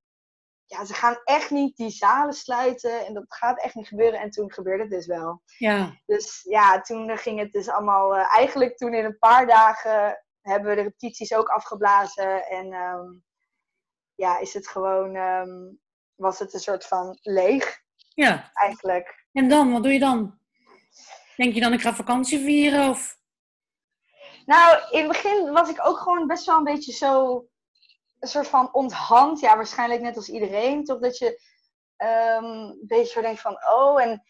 ja, 0.65 0.86
ze 0.86 0.93
gaan 0.93 1.19
echt 1.24 1.50
niet 1.50 1.77
die 1.77 1.89
zalen 1.89 2.33
sluiten 2.33 3.05
en 3.05 3.13
dat 3.13 3.25
gaat 3.27 3.62
echt 3.62 3.75
niet 3.75 3.88
gebeuren. 3.88 4.19
En 4.19 4.29
toen 4.29 4.53
gebeurde 4.53 4.83
het 4.83 4.91
dus 4.91 5.05
wel. 5.05 5.41
Ja. 5.57 6.01
Dus 6.05 6.41
ja, 6.43 6.81
toen 6.81 7.17
ging 7.17 7.39
het 7.39 7.51
dus 7.51 7.69
allemaal, 7.69 8.17
uh, 8.17 8.36
eigenlijk 8.36 8.77
toen 8.77 8.93
in 8.93 9.05
een 9.05 9.17
paar 9.17 9.47
dagen 9.47 10.24
hebben 10.41 10.69
we 10.69 10.75
de 10.75 10.81
repetities 10.81 11.33
ook 11.33 11.47
afgeblazen. 11.47 12.45
En 12.45 12.74
um, 12.74 13.24
ja, 14.15 14.39
is 14.39 14.53
het 14.53 14.67
gewoon, 14.67 15.15
um, 15.15 15.79
was 16.17 16.39
het 16.39 16.53
een 16.53 16.59
soort 16.59 16.86
van 16.86 17.17
leeg. 17.21 17.79
Ja. 18.13 18.50
Eigenlijk. 18.53 19.25
En 19.31 19.50
dan, 19.50 19.71
wat 19.71 19.83
doe 19.83 19.93
je 19.93 20.00
dan? 20.00 20.39
Denk 21.36 21.53
je 21.53 21.59
dan, 21.59 21.74
ik 21.74 21.81
ga 21.81 21.93
vakantie 21.93 22.39
vieren? 22.39 22.89
Of? 22.89 23.17
Nou, 24.45 24.81
in 24.91 25.00
het 25.00 25.07
begin 25.07 25.51
was 25.51 25.69
ik 25.69 25.88
ook 25.88 25.97
gewoon 25.97 26.27
best 26.27 26.45
wel 26.45 26.57
een 26.57 26.63
beetje 26.63 26.93
zo, 26.93 27.36
een 28.19 28.27
soort 28.27 28.47
van 28.47 28.74
onthand. 28.74 29.39
Ja, 29.39 29.55
waarschijnlijk 29.55 30.01
net 30.01 30.15
als 30.15 30.29
iedereen. 30.29 30.83
Toch 30.83 31.00
dat 31.00 31.17
je 31.17 31.41
um, 31.97 32.45
een 32.45 32.83
beetje 32.88 33.12
zo 33.12 33.21
denkt 33.21 33.41
van, 33.41 33.57
oh, 33.69 34.01
en, 34.01 34.24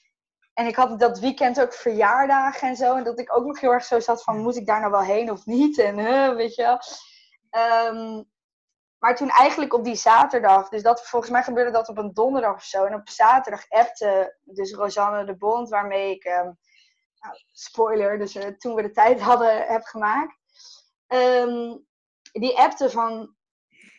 en 0.53 0.67
ik 0.67 0.75
had 0.75 0.99
dat 0.99 1.19
weekend 1.19 1.61
ook 1.61 1.73
verjaardagen 1.73 2.67
en 2.67 2.75
zo. 2.75 2.95
En 2.95 3.03
dat 3.03 3.19
ik 3.19 3.37
ook 3.37 3.45
nog 3.45 3.59
heel 3.59 3.73
erg 3.73 3.83
zo 3.83 3.99
zat 3.99 4.23
van, 4.23 4.37
moet 4.37 4.55
ik 4.55 4.65
daar 4.65 4.79
nou 4.79 4.91
wel 4.91 5.03
heen 5.03 5.31
of 5.31 5.45
niet? 5.45 5.79
En, 5.79 5.97
uh, 5.97 6.35
weet 6.35 6.55
je 6.55 6.61
wel. 6.61 6.79
Um, 7.91 8.35
maar 8.99 9.15
toen 9.15 9.29
eigenlijk 9.29 9.73
op 9.73 9.83
die 9.83 9.95
zaterdag, 9.95 10.69
dus 10.69 10.81
dat, 10.81 11.07
volgens 11.07 11.31
mij 11.31 11.43
gebeurde 11.43 11.71
dat 11.71 11.89
op 11.89 11.97
een 11.97 12.13
donderdag 12.13 12.55
of 12.55 12.63
zo. 12.63 12.83
En 12.83 12.93
op 12.93 13.09
zaterdag 13.09 13.69
appte 13.69 14.37
dus 14.43 14.73
Rosanne 14.73 15.25
de 15.25 15.37
Bond, 15.37 15.69
waarmee 15.69 16.15
ik, 16.15 16.25
um, 16.25 16.57
nou, 17.19 17.35
spoiler, 17.51 18.17
dus 18.17 18.35
uh, 18.35 18.47
toen 18.47 18.75
we 18.75 18.81
de 18.81 18.91
tijd 18.91 19.21
hadden, 19.21 19.65
heb 19.65 19.83
gemaakt. 19.83 20.35
Um, 21.07 21.85
die 22.31 22.57
appte 22.57 22.89
van, 22.89 23.35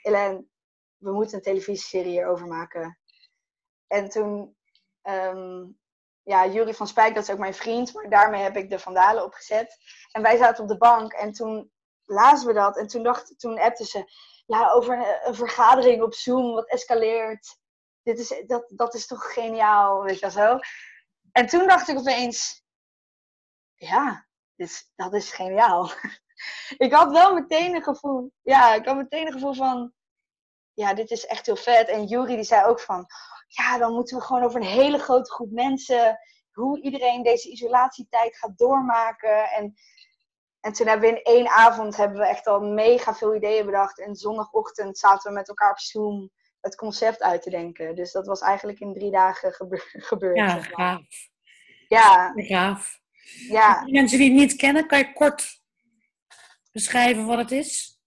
Hélène, 0.02 0.44
we 0.96 1.12
moeten 1.12 1.36
een 1.36 1.42
televisieserie 1.42 2.10
hierover 2.10 2.46
maken. 2.46 2.98
En 3.86 4.08
toen, 4.08 4.56
um, 5.02 5.78
ja, 6.22 6.46
Jury 6.46 6.74
van 6.74 6.86
Spijk, 6.86 7.14
dat 7.14 7.22
is 7.22 7.30
ook 7.30 7.38
mijn 7.38 7.54
vriend, 7.54 7.94
maar 7.94 8.08
daarmee 8.08 8.42
heb 8.42 8.56
ik 8.56 8.70
de 8.70 8.78
Vandalen 8.78 9.24
opgezet. 9.24 9.76
En 10.12 10.22
wij 10.22 10.36
zaten 10.36 10.62
op 10.62 10.68
de 10.68 10.76
bank 10.76 11.12
en 11.12 11.32
toen 11.32 11.70
lazen 12.08 12.46
we 12.46 12.52
dat. 12.52 12.76
En 12.76 12.86
toen, 12.86 13.02
dacht, 13.02 13.38
toen 13.38 13.58
appte 13.58 13.84
ze, 13.84 14.04
ja, 14.46 14.70
over 14.70 15.20
een, 15.26 15.34
vergadering 15.34 16.02
op 16.02 16.14
Zoom, 16.14 16.54
wat 16.54 16.68
escaleert. 16.68 17.58
Dit 18.02 18.18
is, 18.18 18.42
dat, 18.46 18.72
dat 18.74 18.94
is 18.94 19.06
toch 19.06 19.32
geniaal, 19.32 20.02
weet 20.02 20.14
je 20.14 20.20
wel 20.20 20.30
zo. 20.30 20.58
En 21.32 21.46
toen 21.46 21.66
dacht 21.66 21.88
ik 21.88 21.98
opeens, 21.98 22.62
ja, 23.74 24.26
dit, 24.56 24.90
dat 24.96 25.14
is 25.14 25.32
geniaal. 25.32 25.90
ik 26.86 26.92
had 26.92 27.12
wel 27.12 27.34
meteen 27.34 27.74
een 27.74 27.82
gevoel, 27.82 28.32
ja, 28.42 28.74
ik 28.74 28.86
had 28.86 28.96
meteen 28.96 29.26
een 29.26 29.32
gevoel 29.32 29.54
van, 29.54 29.92
ja, 30.72 30.94
dit 30.94 31.10
is 31.10 31.26
echt 31.26 31.46
heel 31.46 31.56
vet. 31.56 31.88
En 31.88 32.04
Jury 32.04 32.34
die 32.34 32.44
zei 32.44 32.64
ook 32.64 32.80
van, 32.80 33.06
ja, 33.48 33.78
dan 33.78 33.92
moeten 33.92 34.16
we 34.16 34.24
gewoon 34.24 34.42
over 34.42 34.60
een 34.60 34.66
hele 34.66 34.98
grote 34.98 35.30
groep 35.30 35.50
mensen, 35.50 36.18
hoe 36.52 36.80
iedereen 36.82 37.22
deze 37.22 37.50
isolatietijd 37.50 38.36
gaat 38.36 38.58
doormaken. 38.58 39.50
En, 39.50 39.74
en 40.60 40.72
toen 40.72 40.86
hebben 40.86 41.10
we 41.10 41.16
in 41.16 41.34
één 41.34 41.48
avond 41.48 41.96
hebben 41.96 42.18
we 42.18 42.26
echt 42.26 42.46
al 42.46 42.60
mega 42.60 43.14
veel 43.14 43.34
ideeën 43.34 43.64
bedacht. 43.64 44.00
En 44.00 44.14
zondagochtend 44.14 44.98
zaten 44.98 45.30
we 45.30 45.36
met 45.36 45.48
elkaar 45.48 45.70
op 45.70 45.78
Zoom 45.78 46.30
het 46.60 46.76
concept 46.76 47.22
uit 47.22 47.42
te 47.42 47.50
denken. 47.50 47.94
Dus 47.94 48.12
dat 48.12 48.26
was 48.26 48.40
eigenlijk 48.40 48.80
in 48.80 48.94
drie 48.94 49.10
dagen 49.10 49.52
gebeurd. 50.10 50.36
Ja, 50.36 50.62
gaaf. 50.62 51.02
Ja. 51.88 52.32
Gaaf. 52.34 53.00
Ja. 53.48 53.84
mensen 53.86 54.18
die 54.18 54.28
het 54.28 54.38
niet 54.38 54.56
kennen, 54.56 54.86
kan 54.86 54.98
je 54.98 55.12
kort 55.12 55.60
beschrijven 56.72 57.26
wat 57.26 57.38
het 57.38 57.50
is? 57.50 57.98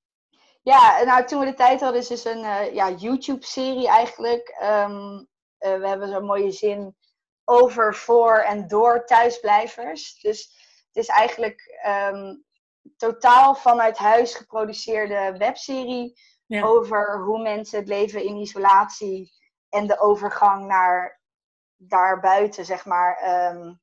Ja, 0.64 1.04
nou 1.04 1.26
toen 1.26 1.40
we 1.40 1.46
de 1.46 1.54
tijd 1.54 1.82
hadden, 1.82 2.02
is 2.02 2.08
dus 2.08 2.26
een 2.26 2.44
uh, 2.44 2.74
ja, 2.74 2.92
YouTube-serie 2.92 3.88
eigenlijk. 3.88 4.58
Um, 4.64 5.28
uh, 5.60 5.80
we 5.80 5.88
hebben 5.88 6.10
zo'n 6.10 6.26
mooie 6.26 6.52
zin 6.52 6.96
over, 7.46 7.96
voor 7.96 8.38
en 8.38 8.68
door 8.68 9.06
thuisblijvers. 9.06 10.20
Dus 10.20 10.61
het 10.92 11.04
is 11.04 11.08
eigenlijk 11.08 11.82
um, 11.88 12.46
totaal 12.98 13.56
vanuit 13.56 13.98
huis 13.98 14.36
geproduceerde 14.36 15.36
webserie 15.38 16.20
ja. 16.46 16.64
over 16.64 17.24
hoe 17.24 17.42
mensen 17.42 17.80
het 17.80 17.88
leven 17.88 18.24
in 18.24 18.36
isolatie 18.36 19.32
en 19.70 19.88
de 19.88 20.00
overgang 20.00 20.66
naar 20.66 21.22
daarbuiten, 21.76 22.66
zeg 22.66 22.86
maar, 22.86 23.42
um, 23.56 23.82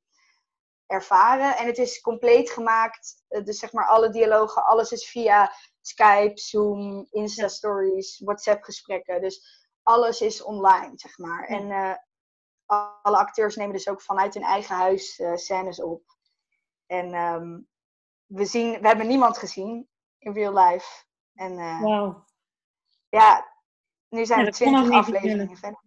ervaren. 0.86 1.56
En 1.56 1.66
het 1.66 1.78
is 1.78 2.00
compleet 2.00 2.50
gemaakt, 2.50 3.24
eh, 3.28 3.44
dus 3.44 3.58
zeg 3.58 3.72
maar 3.72 3.86
alle 3.86 4.10
dialogen, 4.10 4.64
alles 4.64 4.92
is 4.92 5.10
via 5.10 5.52
Skype, 5.80 6.40
Zoom, 6.40 7.06
Insta-stories, 7.10 8.20
WhatsApp-gesprekken. 8.24 9.20
Dus 9.20 9.66
alles 9.82 10.20
is 10.20 10.42
online, 10.42 10.92
zeg 10.94 11.18
maar. 11.18 11.46
En 11.46 11.70
uh, 11.70 11.94
alle 13.02 13.16
acteurs 13.16 13.56
nemen 13.56 13.74
dus 13.74 13.88
ook 13.88 14.02
vanuit 14.02 14.34
hun 14.34 14.42
eigen 14.42 14.76
huis 14.76 15.18
uh, 15.18 15.34
scènes 15.34 15.82
op. 15.82 16.02
En 16.88 17.14
um, 17.14 17.68
we, 18.26 18.44
zien, 18.44 18.80
we 18.80 18.86
hebben 18.86 19.06
niemand 19.06 19.38
gezien 19.38 19.88
in 20.18 20.32
real 20.32 20.58
life. 20.58 21.04
En 21.34 21.52
uh, 21.52 21.80
wow. 21.80 22.24
ja, 23.08 23.54
nu 24.08 24.26
zijn 24.26 24.46
er 24.46 24.52
twintig 24.52 24.90
afleveringen 24.90 25.56
verder. 25.56 25.82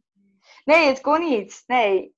Nee, 0.63 0.87
het 0.87 1.01
kon 1.01 1.19
niet. 1.19 1.63
Nee. 1.65 2.15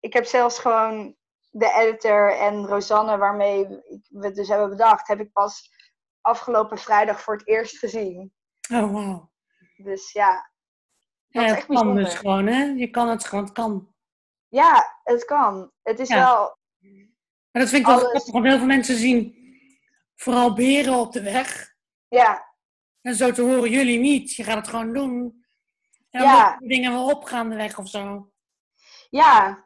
Ik 0.00 0.12
heb 0.12 0.24
zelfs 0.24 0.58
gewoon 0.58 1.16
de 1.50 1.72
editor 1.72 2.36
en 2.36 2.66
Rosanne, 2.66 3.16
waarmee 3.16 3.66
we 4.08 4.26
het 4.26 4.34
dus 4.34 4.48
hebben 4.48 4.68
bedacht, 4.68 5.08
heb 5.08 5.20
ik 5.20 5.32
pas 5.32 5.70
afgelopen 6.20 6.78
vrijdag 6.78 7.20
voor 7.20 7.36
het 7.36 7.46
eerst 7.48 7.78
gezien. 7.78 8.32
Oh, 8.72 8.90
wow. 8.90 9.28
Dus 9.76 10.12
ja. 10.12 10.52
Dat 11.28 11.44
ja, 11.44 11.54
het 11.54 11.66
kan 11.66 11.94
dus 11.94 12.14
gewoon, 12.14 12.46
hè? 12.46 12.62
Je 12.62 12.90
kan 12.90 13.08
het 13.08 13.24
gewoon, 13.24 13.44
het 13.44 13.52
kan. 13.52 13.94
Ja, 14.48 15.00
het 15.02 15.24
kan. 15.24 15.72
Het 15.82 15.98
is 15.98 16.08
wel... 16.08 16.58
Maar 17.54 17.62
dat 17.62 17.72
vind 17.72 17.82
ik 17.82 17.88
wel 17.88 17.98
grappig, 17.98 18.32
want 18.32 18.44
heel 18.44 18.58
veel 18.58 18.66
mensen 18.66 18.96
zien 18.96 19.34
vooral 20.14 20.54
beren 20.54 20.94
op 20.94 21.12
de 21.12 21.22
weg. 21.22 21.74
Ja. 22.08 22.54
En 23.00 23.14
zo 23.14 23.32
te 23.32 23.42
horen 23.42 23.70
jullie 23.70 23.98
niet. 23.98 24.34
Je 24.34 24.44
gaat 24.44 24.56
het 24.56 24.68
gewoon 24.68 24.92
doen. 24.92 25.44
En 26.10 26.20
dan 26.20 26.28
ja. 26.28 26.56
dingen 26.58 26.92
wel 26.92 27.10
opgaan 27.10 27.48
de 27.48 27.56
weg 27.56 27.78
of 27.78 27.88
zo. 27.88 28.32
Ja. 29.10 29.64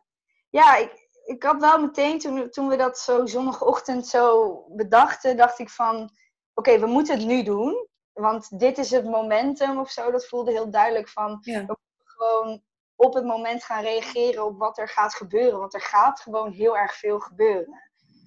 Ja, 0.51 0.77
ik, 0.77 0.93
ik 1.25 1.43
had 1.43 1.61
wel 1.61 1.81
meteen, 1.81 2.19
toen, 2.19 2.51
toen 2.51 2.69
we 2.69 2.77
dat 2.77 2.99
zo 2.99 3.27
zondagochtend 3.27 4.07
zo 4.07 4.65
bedachten, 4.69 5.37
dacht 5.37 5.59
ik 5.59 5.71
van 5.71 6.11
oké, 6.55 6.79
we 6.79 6.87
moeten 6.87 7.19
het 7.19 7.27
nu 7.27 7.43
doen. 7.43 7.89
Want 8.13 8.59
dit 8.59 8.79
is 8.79 8.91
het 8.91 9.05
momentum 9.05 9.79
of 9.79 9.91
zo. 9.91 10.11
Dat 10.11 10.27
voelde 10.27 10.51
heel 10.51 10.71
duidelijk 10.71 11.09
van, 11.09 11.39
we 11.41 11.53
moeten 11.53 11.79
gewoon 12.05 12.63
op 12.99 13.15
het 13.15 13.25
moment 13.25 13.65
gaan 13.65 13.83
reageren 13.83 14.45
op 14.45 14.59
wat 14.59 14.79
er 14.79 14.89
gaat 14.89 15.15
gebeuren. 15.15 15.59
Want 15.59 15.75
er 15.75 15.81
gaat 15.81 16.21
gewoon 16.21 16.53
heel 16.53 16.77
erg 16.77 16.95
veel 16.95 17.19
gebeuren. 17.19 17.83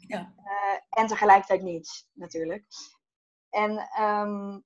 Ja. 0.07 0.33
Uh, 0.37 0.79
en 0.89 1.07
tegelijkertijd 1.07 1.61
niets, 1.61 2.09
natuurlijk. 2.13 2.65
En 3.49 3.89
um, 4.01 4.63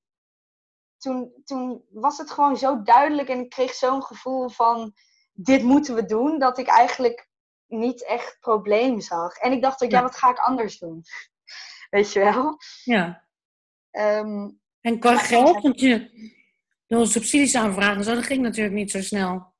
toen, 0.97 1.33
toen 1.45 1.85
was 1.89 2.17
het 2.17 2.31
gewoon 2.31 2.57
zo 2.57 2.81
duidelijk 2.81 3.29
en 3.29 3.39
ik 3.39 3.49
kreeg 3.49 3.73
zo'n 3.73 4.03
gevoel 4.03 4.49
van, 4.49 4.93
dit 5.33 5.63
moeten 5.63 5.95
we 5.95 6.05
doen, 6.05 6.39
dat 6.39 6.57
ik 6.57 6.67
eigenlijk 6.67 7.29
niet 7.67 8.05
echt 8.05 8.37
probleem 8.39 9.01
zag. 9.01 9.37
En 9.37 9.51
ik 9.51 9.61
dacht 9.61 9.83
ook, 9.83 9.91
ja, 9.91 9.97
ja 9.97 10.03
wat 10.03 10.15
ga 10.15 10.29
ik 10.29 10.39
anders 10.39 10.79
doen? 10.79 11.03
Weet 11.89 12.13
je 12.13 12.19
wel? 12.19 12.57
Ja. 12.83 13.27
Um, 13.91 14.61
en 14.81 14.99
qua 14.99 15.17
geld, 15.17 15.61
want 15.61 15.79
je 15.79 16.09
wil 16.87 17.05
subsidies 17.05 17.55
aanvragen, 17.55 18.03
zo, 18.03 18.15
dat 18.15 18.25
ging 18.25 18.41
natuurlijk 18.41 18.75
niet 18.75 18.91
zo 18.91 19.01
snel. 19.01 19.54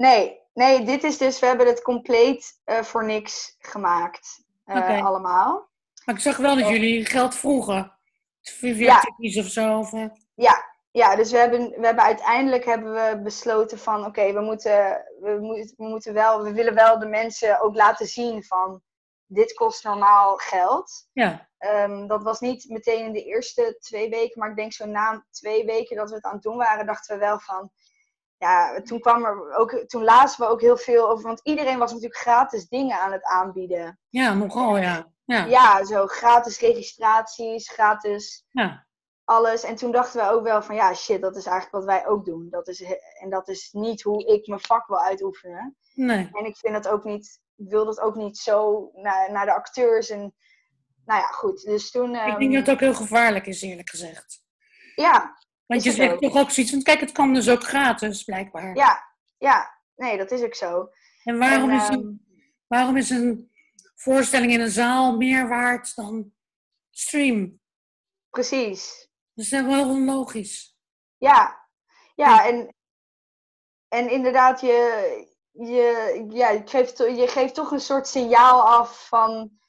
Nee, 0.00 0.40
nee, 0.52 0.84
dit 0.84 1.04
is 1.04 1.18
dus, 1.18 1.38
we 1.38 1.46
hebben 1.46 1.66
het 1.66 1.82
compleet 1.82 2.60
uh, 2.66 2.82
voor 2.82 3.04
niks 3.04 3.56
gemaakt. 3.58 4.42
Uh, 4.66 4.76
okay. 4.76 5.00
Allemaal. 5.00 5.68
Maar 6.04 6.14
ik 6.14 6.20
zag 6.20 6.36
wel 6.36 6.56
dat 6.56 6.68
jullie 6.68 7.06
geld 7.06 7.34
vroegen. 7.34 7.98
Via 8.40 9.02
ja. 9.16 9.40
of 9.42 9.46
zo. 9.46 9.78
Of, 9.78 9.92
uh... 9.92 10.04
Ja, 10.34 10.64
ja, 10.90 11.16
dus 11.16 11.30
we 11.30 11.38
hebben, 11.38 11.68
we 11.68 11.86
hebben 11.86 12.04
uiteindelijk 12.04 12.64
hebben 12.64 12.92
we 12.92 13.20
besloten 13.22 13.78
van 13.78 13.98
oké, 13.98 14.08
okay, 14.08 14.34
we, 14.34 14.40
moeten, 14.40 15.04
we, 15.20 15.38
moet, 15.40 15.74
we 15.76 15.88
moeten 15.88 16.14
wel, 16.14 16.42
we 16.42 16.52
willen 16.52 16.74
wel 16.74 16.98
de 16.98 17.08
mensen 17.08 17.60
ook 17.60 17.74
laten 17.74 18.06
zien 18.06 18.44
van 18.44 18.82
dit 19.26 19.52
kost 19.52 19.84
normaal 19.84 20.36
geld. 20.36 21.08
Ja. 21.12 21.48
Um, 21.58 22.06
dat 22.06 22.22
was 22.22 22.40
niet 22.40 22.68
meteen 22.68 23.04
in 23.04 23.12
de 23.12 23.24
eerste 23.24 23.76
twee 23.80 24.10
weken, 24.10 24.40
maar 24.40 24.50
ik 24.50 24.56
denk 24.56 24.72
zo 24.72 24.86
na 24.86 25.26
twee 25.30 25.64
weken 25.64 25.96
dat 25.96 26.08
we 26.08 26.14
het 26.14 26.24
aan 26.24 26.32
het 26.32 26.42
doen 26.42 26.56
waren, 26.56 26.86
dachten 26.86 27.14
we 27.14 27.24
wel 27.24 27.38
van, 27.38 27.70
ja, 28.40 28.80
toen 28.82 29.00
kwam 29.00 29.24
er 29.24 29.54
ook, 29.56 29.84
toen 29.86 30.04
lazen 30.04 30.44
we 30.44 30.50
ook 30.50 30.60
heel 30.60 30.76
veel 30.76 31.10
over, 31.10 31.24
want 31.24 31.40
iedereen 31.42 31.78
was 31.78 31.90
natuurlijk 31.90 32.20
gratis 32.20 32.68
dingen 32.68 33.00
aan 33.00 33.12
het 33.12 33.24
aanbieden. 33.24 33.98
Ja, 34.08 34.34
nogal, 34.34 34.78
ja. 34.78 35.12
Ja, 35.24 35.44
ja 35.44 35.84
zo 35.84 36.06
gratis 36.06 36.60
registraties, 36.60 37.68
gratis 37.68 38.44
ja. 38.50 38.86
alles. 39.24 39.62
En 39.62 39.76
toen 39.76 39.92
dachten 39.92 40.20
we 40.20 40.30
ook 40.30 40.42
wel 40.42 40.62
van, 40.62 40.74
ja, 40.74 40.94
shit, 40.94 41.20
dat 41.20 41.36
is 41.36 41.46
eigenlijk 41.46 41.76
wat 41.76 41.84
wij 41.84 42.06
ook 42.06 42.24
doen. 42.24 42.46
Dat 42.50 42.68
is, 42.68 42.82
en 43.20 43.30
dat 43.30 43.48
is 43.48 43.68
niet 43.72 44.02
hoe 44.02 44.26
ik 44.26 44.46
mijn 44.46 44.60
vak 44.60 44.86
wil 44.86 45.00
uitoefenen. 45.00 45.76
Nee. 45.94 46.30
En 46.32 46.44
ik 46.44 46.56
vind 46.56 46.74
het 46.74 46.88
ook 46.88 47.04
niet, 47.04 47.40
wil 47.54 47.84
dat 47.84 48.00
ook 48.00 48.14
niet 48.14 48.38
zo 48.38 48.90
naar, 48.92 49.32
naar 49.32 49.46
de 49.46 49.54
acteurs 49.54 50.10
en 50.10 50.34
nou 51.04 51.20
ja, 51.20 51.26
goed. 51.26 51.62
Dus 51.62 51.90
toen. 51.90 52.14
Ik 52.14 52.38
denk 52.38 52.52
dat 52.52 52.66
het 52.66 52.70
ook 52.70 52.80
heel 52.80 52.94
gevaarlijk 52.94 53.46
is, 53.46 53.62
eerlijk 53.62 53.90
gezegd. 53.90 54.42
Ja. 54.94 55.38
Want 55.70 55.84
je 55.84 55.92
zegt 55.92 56.20
toch 56.20 56.36
ook 56.36 56.50
zoiets. 56.50 56.72
Want 56.72 56.84
kijk, 56.84 57.00
het 57.00 57.12
kan 57.12 57.34
dus 57.34 57.48
ook 57.48 57.62
gratis, 57.62 58.24
blijkbaar. 58.24 58.76
Ja, 58.76 59.14
ja. 59.38 59.78
Nee, 59.96 60.16
dat 60.18 60.30
is 60.30 60.42
ook 60.42 60.54
zo. 60.54 60.90
En 61.24 61.38
waarom, 61.38 61.70
is, 61.70 61.88
een, 61.88 61.94
ehm, 61.94 62.38
waarom 62.66 62.96
is 62.96 63.10
een 63.10 63.50
voorstelling 63.94 64.52
in 64.52 64.60
een 64.60 64.70
zaal 64.70 65.16
meer 65.16 65.48
waard 65.48 65.94
dan 65.96 66.32
stream? 66.90 67.60
Precies. 68.30 69.08
Dat 69.34 69.44
is 69.44 69.50
wel 69.50 69.88
onlogisch. 69.88 70.76
Ja, 71.18 71.68
ja, 72.14 72.46
en, 72.46 72.74
en 73.88 74.10
inderdaad, 74.10 74.60
je, 74.60 75.26
je, 75.52 76.24
ja, 76.30 76.50
je, 76.50 76.62
geeft, 76.64 76.98
je 76.98 77.26
geeft 77.28 77.54
toch 77.54 77.70
een 77.70 77.80
soort 77.80 78.08
signaal 78.08 78.68
af 78.68 79.08
van 79.08 79.59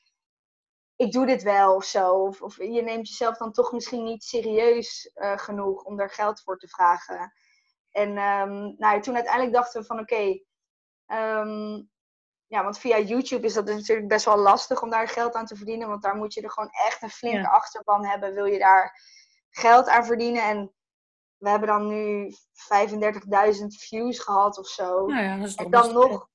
ik 1.02 1.12
doe 1.12 1.26
dit 1.26 1.44
wel 1.44 1.76
of 1.76 1.84
zo. 1.84 2.14
Of, 2.14 2.42
of, 2.42 2.58
je 2.58 2.82
neemt 2.82 3.08
jezelf 3.08 3.38
dan 3.38 3.52
toch 3.52 3.72
misschien 3.72 4.04
niet 4.04 4.24
serieus 4.24 5.12
uh, 5.16 5.38
genoeg 5.38 5.84
om 5.84 5.98
daar 5.98 6.10
geld 6.10 6.42
voor 6.42 6.58
te 6.58 6.68
vragen. 6.68 7.34
En 7.92 8.10
um, 8.10 8.76
nou, 8.78 9.02
toen 9.02 9.16
uiteindelijk 9.16 9.54
dachten 9.54 9.82
we 9.82 9.88
van 9.88 10.00
oké, 10.00 10.14
okay, 10.14 10.46
um, 11.40 11.90
ja, 12.48 12.64
want 12.64 12.80
via 12.80 13.00
YouTube 13.00 13.46
is 13.46 13.54
dat 13.54 13.66
dus 13.66 13.76
natuurlijk 13.76 14.08
best 14.08 14.26
wel 14.26 14.38
lastig 14.38 14.82
om 14.82 14.90
daar 14.90 15.08
geld 15.08 15.34
aan 15.34 15.46
te 15.46 15.56
verdienen. 15.56 15.88
Want 15.88 16.02
daar 16.02 16.16
moet 16.16 16.34
je 16.34 16.42
er 16.42 16.52
gewoon 16.52 16.70
echt 16.72 17.02
een 17.02 17.10
flinke 17.10 17.38
ja. 17.38 17.50
achterban 17.50 18.06
hebben. 18.06 18.34
Wil 18.34 18.46
je 18.46 18.60
daar 18.60 19.02
geld 19.50 19.88
aan 19.88 20.06
verdienen? 20.06 20.44
En 20.44 20.74
we 21.38 21.50
hebben 21.50 21.68
dan 21.68 21.88
nu 21.88 22.32
35.000 22.32 23.66
views 23.68 24.20
gehad 24.20 24.58
of 24.58 24.68
zo. 24.68 25.06
Nou 25.06 25.24
ja, 25.24 25.38
dat 25.38 25.48
is 25.48 25.56
en 25.56 25.72
dan 25.72 25.94
nog, 25.94 26.30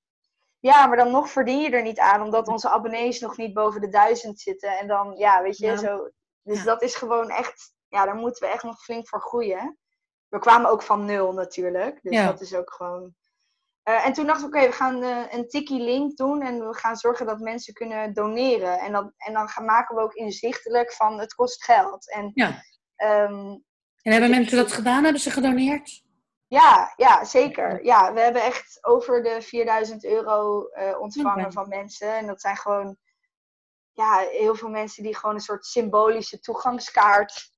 ja, 0.61 0.87
maar 0.87 0.97
dan 0.97 1.11
nog 1.11 1.31
verdien 1.31 1.61
je 1.61 1.71
er 1.71 1.83
niet 1.83 1.99
aan, 1.99 2.23
omdat 2.23 2.49
onze 2.49 2.69
abonnees 2.69 3.21
nog 3.21 3.37
niet 3.37 3.55
boven 3.55 3.81
de 3.81 3.89
duizend 3.89 4.41
zitten. 4.41 4.79
En 4.79 4.87
dan, 4.89 5.17
ja, 5.17 5.43
weet 5.43 5.59
je, 5.59 5.67
Ja. 5.67 5.77
zo. 5.77 6.11
Dus 6.43 6.59
Ja. 6.59 6.65
dat 6.65 6.83
is 6.83 6.95
gewoon 6.95 7.31
echt, 7.31 7.73
ja, 7.89 8.05
daar 8.05 8.15
moeten 8.15 8.47
we 8.47 8.53
echt 8.53 8.63
nog 8.63 8.83
flink 8.83 9.09
voor 9.09 9.21
groeien. 9.21 9.79
we 10.29 10.39
kwamen 10.39 10.71
ook 10.71 10.83
van 10.83 11.05
nul 11.05 11.33
natuurlijk. 11.33 11.99
Dus 12.03 12.25
dat 12.25 12.41
is 12.41 12.55
ook 12.55 12.73
gewoon. 12.73 13.15
en 13.83 14.13
toen 14.13 14.27
dachten 14.27 14.51
we, 14.51 14.57
oké, 14.57 14.67
we 14.67 14.73
gaan 14.73 15.03
een 15.03 15.49
tikkie 15.49 15.81
link 15.81 16.17
doen 16.17 16.43
en 16.43 16.69
we 16.69 16.75
gaan 16.75 16.97
zorgen 16.97 17.27
dat 17.27 17.39
mensen 17.39 17.75
kunnen 17.75 18.15
doneren. 18.15 18.79
En, 18.79 18.93
dat, 18.93 19.13
en 19.17 19.33
dan 19.33 19.49
gaan, 19.49 19.65
maken 19.65 19.97
we 19.97 20.03
ook 20.03 20.15
inzichtelijk 20.15 20.93
van 20.93 21.19
het 21.21 21.35
kost 21.35 21.65
geld. 21.65 22.11
En, 22.13 22.31
ja. 22.35 22.63
Ehm, 22.97 23.57
en 24.03 24.13
hebben 24.13 24.31
mensen 24.31 24.57
dat 24.57 24.73
gedaan? 24.73 25.03
Hebben 25.05 25.23
ze 25.23 25.31
gedoneerd? 25.31 26.03
Ja, 26.49 26.93
ja, 26.97 27.25
zeker. 27.25 27.85
Ja, 27.85 28.13
we 28.13 28.21
hebben 28.21 28.43
echt 28.43 28.79
over 28.81 29.23
de 29.23 29.43
4000 29.43 30.05
euro 30.05 30.69
uh, 30.73 31.01
ontvangen 31.01 31.53
van 31.53 31.69
mensen. 31.69 32.17
En 32.17 32.27
dat 32.27 32.41
zijn 32.41 32.57
gewoon 32.57 32.97
ja, 33.93 34.19
heel 34.19 34.55
veel 34.55 34.69
mensen 34.69 35.03
die 35.03 35.17
gewoon 35.17 35.35
een 35.35 35.41
soort 35.41 35.65
symbolische 35.65 36.41
toegangskaart 36.41 37.51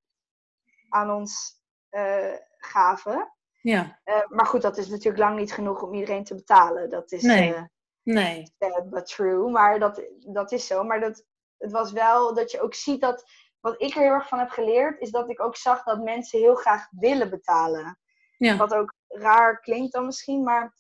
aan 0.88 1.11
ons 1.11 1.61
uh, 1.90 2.35
gaven. 2.59 3.33
Ja. 3.61 4.00
Uh, 4.04 4.26
maar 4.28 4.47
goed, 4.47 4.62
dat 4.62 4.76
is 4.76 4.88
natuurlijk 4.88 5.18
lang 5.18 5.38
niet 5.38 5.52
genoeg 5.52 5.83
om 5.83 5.95
iedereen 5.95 6.25
te 6.25 6.35
betalen. 6.35 6.90
Dat 6.90 7.12
is 7.12 7.23
nee. 7.23 7.54
nee. 8.02 8.52
but 8.85 9.07
true. 9.07 9.50
Maar 9.50 9.78
dat, 9.78 10.02
dat 10.18 10.52
is 10.52 10.66
zo. 10.66 10.83
Maar 10.83 11.00
dat, 11.00 11.25
het 11.59 11.73
was 11.73 11.92
wel 11.92 12.35
dat 12.35 12.50
je 12.50 12.61
ook 12.61 12.75
ziet 12.75 13.00
dat. 13.00 13.25
Wat 13.61 13.83
ik 13.83 13.95
er 13.95 14.02
heel 14.02 14.11
erg 14.11 14.28
van 14.28 14.38
heb 14.38 14.50
geleerd, 14.50 15.00
is 15.00 15.11
dat 15.11 15.30
ik 15.30 15.42
ook 15.42 15.57
zag 15.57 15.83
dat 15.83 16.02
mensen 16.02 16.38
heel 16.38 16.54
graag 16.54 16.87
willen 16.90 17.30
betalen. 17.30 17.99
Ja. 18.38 18.57
Wat 18.57 18.75
ook 18.75 18.95
raar 19.09 19.61
klinkt 19.61 19.92
dan 19.92 20.07
misschien, 20.07 20.42
maar 20.42 20.75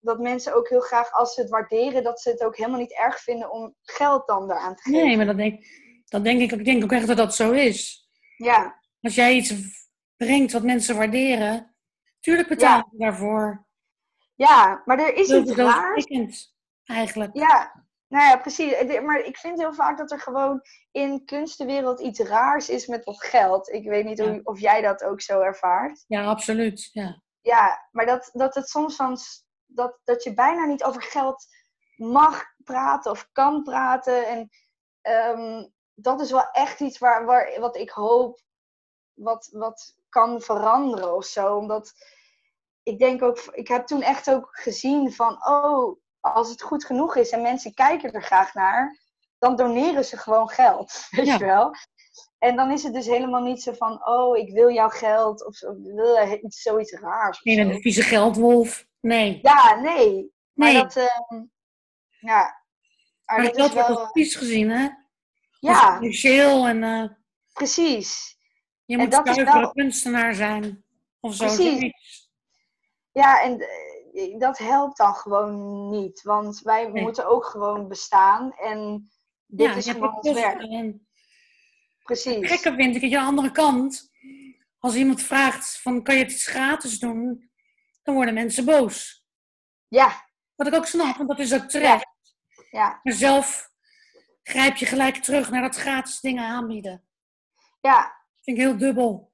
dat 0.00 0.18
mensen 0.18 0.54
ook 0.54 0.68
heel 0.68 0.80
graag, 0.80 1.12
als 1.12 1.34
ze 1.34 1.40
het 1.40 1.50
waarderen, 1.50 2.02
dat 2.02 2.20
ze 2.20 2.30
het 2.30 2.44
ook 2.44 2.56
helemaal 2.56 2.80
niet 2.80 2.98
erg 2.98 3.20
vinden 3.20 3.50
om 3.50 3.74
geld 3.82 4.26
dan 4.26 4.50
eraan 4.50 4.74
te 4.74 4.82
geven. 4.82 5.06
Nee, 5.06 5.16
maar 5.16 5.26
dat 5.26 5.36
denk, 5.36 5.64
dat 6.04 6.24
denk 6.24 6.40
ik, 6.40 6.52
ik 6.52 6.64
denk 6.64 6.82
ook 6.82 6.92
echt 6.92 7.06
dat 7.06 7.16
dat 7.16 7.34
zo 7.34 7.52
is. 7.52 8.08
Ja. 8.36 8.80
Als 9.00 9.14
jij 9.14 9.34
iets 9.34 9.54
brengt 10.16 10.52
wat 10.52 10.62
mensen 10.62 10.96
waarderen, 10.96 11.76
tuurlijk 12.20 12.48
betalen 12.48 12.88
ze 12.90 12.96
daarvoor. 12.96 13.66
Ja, 14.34 14.82
maar 14.84 14.98
er 14.98 15.14
is 15.14 15.30
iets 15.30 15.52
raars. 15.52 16.54
Eigenlijk. 16.84 17.36
Ja, 17.36 17.85
nou 18.08 18.24
ja, 18.24 18.36
precies. 18.36 19.00
Maar 19.00 19.20
ik 19.20 19.36
vind 19.36 19.58
heel 19.58 19.74
vaak 19.74 19.98
dat 19.98 20.10
er 20.10 20.20
gewoon 20.20 20.60
in 20.90 21.24
kunstenwereld 21.24 22.00
iets 22.00 22.20
raars 22.20 22.68
is 22.68 22.86
met 22.86 23.04
dat 23.04 23.24
geld. 23.24 23.68
Ik 23.68 23.88
weet 23.88 24.04
niet 24.04 24.18
ja. 24.18 24.40
of 24.42 24.60
jij 24.60 24.80
dat 24.80 25.04
ook 25.04 25.20
zo 25.20 25.40
ervaart. 25.40 26.04
Ja, 26.06 26.24
absoluut. 26.24 26.88
Ja, 26.92 27.22
ja 27.40 27.88
maar 27.90 28.06
dat, 28.06 28.30
dat 28.32 28.54
het 28.54 28.68
soms 28.68 28.96
van 28.96 29.18
dat, 29.66 30.00
dat 30.04 30.22
je 30.22 30.34
bijna 30.34 30.64
niet 30.64 30.84
over 30.84 31.02
geld 31.02 31.46
mag 31.96 32.44
praten 32.64 33.10
of 33.10 33.28
kan 33.32 33.62
praten. 33.62 34.26
En 34.26 34.50
um, 35.38 35.72
dat 35.94 36.20
is 36.20 36.30
wel 36.30 36.50
echt 36.50 36.80
iets 36.80 36.98
waar, 36.98 37.24
waar, 37.24 37.60
wat 37.60 37.76
ik 37.76 37.90
hoop 37.90 38.44
wat, 39.16 39.48
wat 39.52 39.94
kan 40.08 40.40
veranderen 40.40 41.14
of 41.14 41.24
zo. 41.24 41.56
Omdat 41.56 41.92
ik 42.82 42.98
denk 42.98 43.22
ook, 43.22 43.38
ik 43.38 43.68
heb 43.68 43.86
toen 43.86 44.02
echt 44.02 44.30
ook 44.30 44.48
gezien 44.52 45.12
van, 45.12 45.46
oh, 45.46 45.98
als 46.34 46.50
het 46.50 46.62
goed 46.62 46.84
genoeg 46.84 47.16
is 47.16 47.30
en 47.30 47.42
mensen 47.42 47.74
kijken 47.74 48.12
er 48.12 48.22
graag 48.22 48.54
naar, 48.54 48.98
dan 49.38 49.56
doneren 49.56 50.04
ze 50.04 50.16
gewoon 50.16 50.48
geld. 50.48 51.06
Weet 51.10 51.26
je 51.26 51.38
wel? 51.38 51.74
En 52.38 52.56
dan 52.56 52.70
is 52.70 52.82
het 52.82 52.92
dus 52.92 53.06
helemaal 53.06 53.42
niet 53.42 53.62
zo 53.62 53.72
van, 53.72 54.06
oh, 54.06 54.36
ik 54.36 54.52
wil 54.52 54.70
jouw 54.70 54.88
geld 54.88 55.46
of, 55.46 55.60
wil 55.76 56.38
iets, 56.42 56.62
zoiets 56.62 56.92
raars. 56.92 57.40
Nee, 57.42 57.58
een 57.58 57.80
vieze 57.80 58.02
geldwolf. 58.02 58.86
Nee. 59.00 59.38
Ja, 59.42 59.80
nee. 59.80 60.32
Maar 60.52 60.72
nee. 60.72 60.82
dat, 60.82 60.96
uh, 60.96 61.40
ja. 62.20 62.64
Maar, 63.24 63.42
dat, 63.42 63.54
dat 63.54 63.72
wordt 63.72 63.88
als 63.88 64.10
vies 64.12 64.34
gezien, 64.34 64.70
hè? 64.70 64.88
Ja. 65.60 65.96
Commercieel 65.96 66.66
en... 66.66 66.82
Uh, 66.82 67.08
Precies. 67.52 68.36
Je 68.84 68.98
moet 68.98 69.12
een 69.12 69.44
wel... 69.44 69.72
kunstenaar 69.72 70.34
zijn. 70.34 70.84
Of 71.20 71.34
zo. 71.34 71.44
Precies. 71.44 71.92
Ja, 73.12 73.42
en 73.42 73.66
dat 74.38 74.58
helpt 74.58 74.96
dan 74.96 75.14
gewoon 75.14 75.88
niet. 75.90 76.22
Want 76.22 76.60
wij 76.60 76.88
nee. 76.88 77.02
moeten 77.02 77.26
ook 77.26 77.44
gewoon 77.44 77.88
bestaan. 77.88 78.52
En 78.52 79.10
dit 79.46 79.68
ja, 79.68 79.74
is 79.74 79.88
gewoon 79.88 80.16
ons 80.16 80.32
werk. 80.32 80.62
En... 80.62 81.06
Precies. 82.02 82.34
Het 82.34 82.60
gekke 82.60 82.74
vind 82.74 82.96
ik 82.96 83.02
aan 83.02 83.10
de 83.10 83.18
andere 83.18 83.50
kant. 83.50 84.10
Als 84.78 84.94
iemand 84.94 85.22
vraagt 85.22 85.80
van 85.80 86.02
kan 86.02 86.14
je 86.14 86.22
het 86.22 86.32
iets 86.32 86.46
gratis 86.46 86.98
doen? 86.98 87.50
Dan 88.02 88.14
worden 88.14 88.34
mensen 88.34 88.64
boos. 88.64 89.24
Ja. 89.88 90.24
Wat 90.54 90.66
ik 90.66 90.74
ook 90.74 90.86
snap, 90.86 91.16
want 91.16 91.28
dat 91.28 91.38
is 91.38 91.54
ook 91.54 91.68
terecht. 91.68 92.08
Ja. 92.70 93.00
Maar 93.02 93.12
zelf 93.12 93.70
grijp 94.42 94.76
je 94.76 94.86
gelijk 94.86 95.16
terug 95.16 95.50
naar 95.50 95.62
dat 95.62 95.76
gratis 95.76 96.20
dingen 96.20 96.44
aanbieden. 96.44 97.04
Ja. 97.80 98.24
vind 98.42 98.56
ik 98.56 98.62
heel 98.62 98.76
dubbel. 98.76 99.32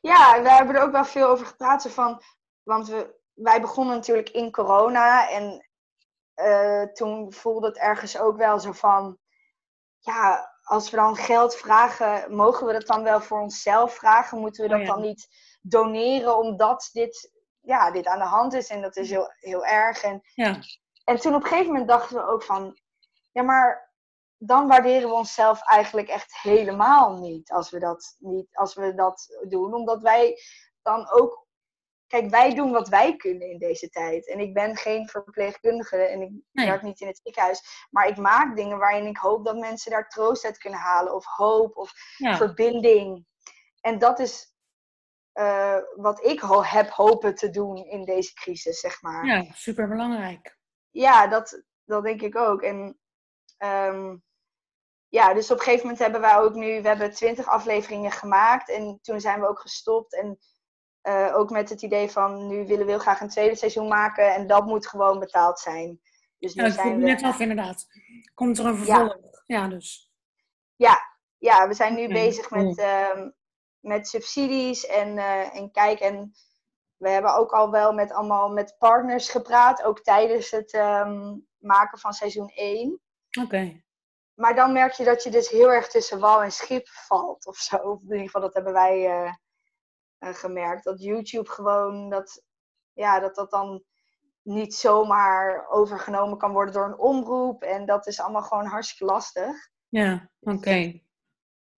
Ja, 0.00 0.42
we 0.42 0.50
hebben 0.50 0.74
er 0.74 0.82
ook 0.82 0.92
wel 0.92 1.04
veel 1.04 1.28
over 1.28 1.46
gepraat. 1.46 1.88
Van, 1.92 2.22
want 2.62 2.88
we, 2.88 3.22
wij 3.34 3.60
begonnen 3.60 3.94
natuurlijk 3.94 4.28
in 4.28 4.50
corona. 4.50 5.30
En 5.30 5.68
uh, 6.36 6.82
toen 6.82 7.32
voelde 7.32 7.66
het 7.66 7.78
ergens 7.78 8.18
ook 8.18 8.36
wel 8.36 8.60
zo 8.60 8.72
van... 8.72 9.18
Ja, 9.98 10.52
als 10.62 10.90
we 10.90 10.96
dan 10.96 11.16
geld 11.16 11.56
vragen, 11.56 12.34
mogen 12.34 12.66
we 12.66 12.72
dat 12.72 12.86
dan 12.86 13.02
wel 13.02 13.20
voor 13.20 13.40
onszelf 13.40 13.94
vragen? 13.94 14.38
Moeten 14.38 14.62
we 14.62 14.68
dat 14.68 14.78
oh 14.78 14.84
ja. 14.84 14.92
dan 14.92 15.00
niet 15.00 15.28
doneren 15.62 16.36
omdat 16.36 16.90
dit, 16.92 17.32
ja, 17.60 17.90
dit 17.90 18.06
aan 18.06 18.18
de 18.18 18.24
hand 18.24 18.52
is? 18.52 18.68
En 18.68 18.82
dat 18.82 18.96
is 18.96 19.10
heel, 19.10 19.32
heel 19.34 19.64
erg. 19.66 20.02
En, 20.02 20.20
ja. 20.34 20.58
en 21.04 21.20
toen 21.20 21.34
op 21.34 21.42
een 21.42 21.48
gegeven 21.48 21.72
moment 21.72 21.88
dachten 21.88 22.16
we 22.16 22.26
ook 22.26 22.42
van, 22.42 22.78
ja, 23.32 23.42
maar 23.42 23.92
dan 24.38 24.68
waarderen 24.68 25.08
we 25.08 25.14
onszelf 25.14 25.62
eigenlijk 25.62 26.08
echt 26.08 26.38
helemaal 26.42 27.18
niet 27.18 27.52
als 27.52 27.70
we 27.70 27.78
dat, 27.78 28.16
niet, 28.18 28.56
als 28.56 28.74
we 28.74 28.94
dat 28.94 29.44
doen. 29.48 29.74
Omdat 29.74 30.02
wij 30.02 30.38
dan 30.82 31.10
ook 31.10 31.43
Kijk, 32.14 32.30
wij 32.30 32.54
doen 32.54 32.70
wat 32.70 32.88
wij 32.88 33.16
kunnen 33.16 33.50
in 33.50 33.58
deze 33.58 33.88
tijd. 33.88 34.28
En 34.28 34.38
ik 34.38 34.54
ben 34.54 34.76
geen 34.76 35.08
verpleegkundige 35.08 35.96
en 35.96 36.20
ik 36.20 36.30
nee. 36.52 36.66
werk 36.66 36.82
niet 36.82 37.00
in 37.00 37.06
het 37.06 37.20
ziekenhuis. 37.22 37.86
Maar 37.90 38.08
ik 38.08 38.16
maak 38.16 38.56
dingen 38.56 38.78
waarin 38.78 39.06
ik 39.06 39.16
hoop 39.16 39.44
dat 39.44 39.56
mensen 39.56 39.90
daar 39.90 40.08
troost 40.08 40.44
uit 40.44 40.58
kunnen 40.58 40.80
halen. 40.80 41.14
Of 41.14 41.24
hoop 41.24 41.76
of 41.76 41.92
ja. 42.16 42.36
verbinding. 42.36 43.26
En 43.80 43.98
dat 43.98 44.18
is 44.18 44.54
uh, 45.34 45.78
wat 45.94 46.24
ik 46.24 46.40
ho 46.40 46.62
heb 46.62 46.90
hopen 46.90 47.34
te 47.34 47.50
doen 47.50 47.76
in 47.76 48.04
deze 48.04 48.34
crisis, 48.34 48.80
zeg 48.80 49.02
maar. 49.02 49.26
Ja, 49.26 49.44
superbelangrijk. 49.52 50.58
Ja, 50.90 51.26
dat, 51.26 51.62
dat 51.84 52.04
denk 52.04 52.22
ik 52.22 52.36
ook. 52.36 52.62
En 52.62 52.98
um, 53.58 54.22
ja, 55.08 55.34
dus 55.34 55.50
op 55.50 55.56
een 55.56 55.64
gegeven 55.64 55.82
moment 55.82 56.02
hebben 56.02 56.20
wij 56.20 56.38
ook 56.38 56.54
nu, 56.54 56.82
we 56.82 56.88
hebben 56.88 57.14
twintig 57.14 57.46
afleveringen 57.46 58.12
gemaakt. 58.12 58.70
En 58.70 58.98
toen 59.02 59.20
zijn 59.20 59.40
we 59.40 59.48
ook 59.48 59.60
gestopt. 59.60 60.14
En 60.14 60.38
uh, 61.08 61.36
ook 61.36 61.50
met 61.50 61.68
het 61.68 61.82
idee 61.82 62.10
van 62.10 62.46
nu 62.46 62.66
willen 62.66 62.84
we 62.84 62.90
heel 62.90 63.00
graag 63.00 63.20
een 63.20 63.28
tweede 63.28 63.56
seizoen 63.56 63.88
maken 63.88 64.34
en 64.34 64.46
dat 64.46 64.64
moet 64.64 64.86
gewoon 64.86 65.18
betaald 65.18 65.58
zijn. 65.58 66.00
Dus 66.38 66.54
nu 66.54 66.62
ja, 66.62 66.70
zijn 66.70 66.98
we... 66.98 67.04
net 67.04 67.22
af 67.22 67.40
inderdaad. 67.40 67.86
Komt 68.34 68.58
er 68.58 68.66
een 68.66 68.76
vervolg? 68.76 69.18
Ja, 69.46 69.60
ja 69.60 69.68
dus. 69.68 70.12
Ja, 70.76 70.98
ja, 71.38 71.68
we 71.68 71.74
zijn 71.74 71.94
nu 71.94 72.08
bezig 72.08 72.50
met, 72.50 72.78
uh, 72.78 73.26
met 73.80 74.08
subsidies 74.08 74.86
en, 74.86 75.16
uh, 75.16 75.56
en 75.56 75.70
kijk 75.70 76.00
en 76.00 76.32
we 76.96 77.08
hebben 77.08 77.34
ook 77.34 77.52
al 77.52 77.70
wel 77.70 77.92
met 77.92 78.12
allemaal 78.12 78.48
met 78.48 78.76
partners 78.78 79.30
gepraat, 79.30 79.82
ook 79.82 80.02
tijdens 80.02 80.50
het 80.50 80.72
um, 80.74 81.46
maken 81.58 81.98
van 81.98 82.12
seizoen 82.12 82.48
1. 82.48 83.00
Oké. 83.38 83.46
Okay. 83.46 83.84
Maar 84.34 84.54
dan 84.54 84.72
merk 84.72 84.92
je 84.92 85.04
dat 85.04 85.22
je 85.22 85.30
dus 85.30 85.48
heel 85.48 85.72
erg 85.72 85.88
tussen 85.88 86.20
wal 86.20 86.42
en 86.42 86.52
schip 86.52 86.88
valt 86.88 87.46
of 87.46 87.56
zo. 87.56 87.76
Of 87.76 88.00
in 88.00 88.10
ieder 88.10 88.24
geval, 88.24 88.40
dat 88.40 88.54
hebben 88.54 88.72
wij 88.72 89.24
uh, 89.24 89.32
gemerkt. 90.32 90.84
Dat 90.84 91.02
YouTube 91.02 91.50
gewoon, 91.50 92.08
dat, 92.08 92.44
ja, 92.92 93.20
dat 93.20 93.34
dat 93.34 93.50
dan 93.50 93.84
niet 94.42 94.74
zomaar 94.74 95.68
overgenomen 95.68 96.38
kan 96.38 96.52
worden 96.52 96.74
door 96.74 96.86
een 96.86 96.98
omroep. 96.98 97.62
En 97.62 97.86
dat 97.86 98.06
is 98.06 98.20
allemaal 98.20 98.42
gewoon 98.42 98.66
hartstikke 98.66 99.12
lastig. 99.12 99.70
Ja, 99.88 100.30
oké. 100.40 100.56
Okay. 100.56 101.04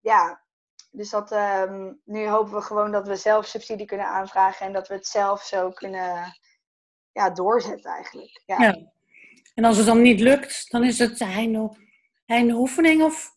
Ja, 0.01 0.45
dus 0.91 1.11
dat, 1.11 1.33
um, 1.33 2.01
nu 2.05 2.29
hopen 2.29 2.55
we 2.55 2.61
gewoon 2.61 2.93
dat 2.93 3.07
we 3.07 3.17
zelf 3.17 3.47
subsidie 3.47 3.87
kunnen 3.87 4.07
aanvragen 4.07 4.67
en 4.67 4.73
dat 4.73 4.89
we 4.89 4.95
het 4.95 5.07
zelf 5.07 5.43
zo 5.43 5.71
kunnen 5.71 6.39
ja, 7.13 7.31
doorzetten 7.31 7.91
eigenlijk. 7.91 8.43
Ja. 8.47 8.63
ja. 8.63 8.93
En 9.55 9.65
als 9.65 9.77
het 9.77 9.87
dan 9.87 10.03
niet 10.03 10.21
lukt, 10.21 10.71
dan 10.71 10.85
is 10.85 10.99
het 10.99 11.21
einde, 11.21 11.77
einde 12.27 12.55
oefening 12.55 13.03
of 13.03 13.36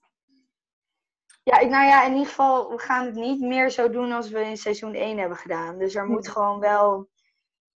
ja, 1.50 1.66
nou 1.66 1.86
ja, 1.88 2.04
in 2.04 2.12
ieder 2.12 2.28
geval, 2.28 2.70
we 2.70 2.78
gaan 2.78 3.06
het 3.06 3.16
niet 3.16 3.42
meer 3.42 3.70
zo 3.70 3.90
doen 3.90 4.12
als 4.12 4.30
we 4.30 4.40
in 4.40 4.58
seizoen 4.58 4.94
1 4.94 5.18
hebben 5.18 5.38
gedaan. 5.38 5.78
Dus 5.78 5.96
er 5.96 6.06
moet 6.06 6.28
gewoon 6.28 6.60
wel, 6.60 7.10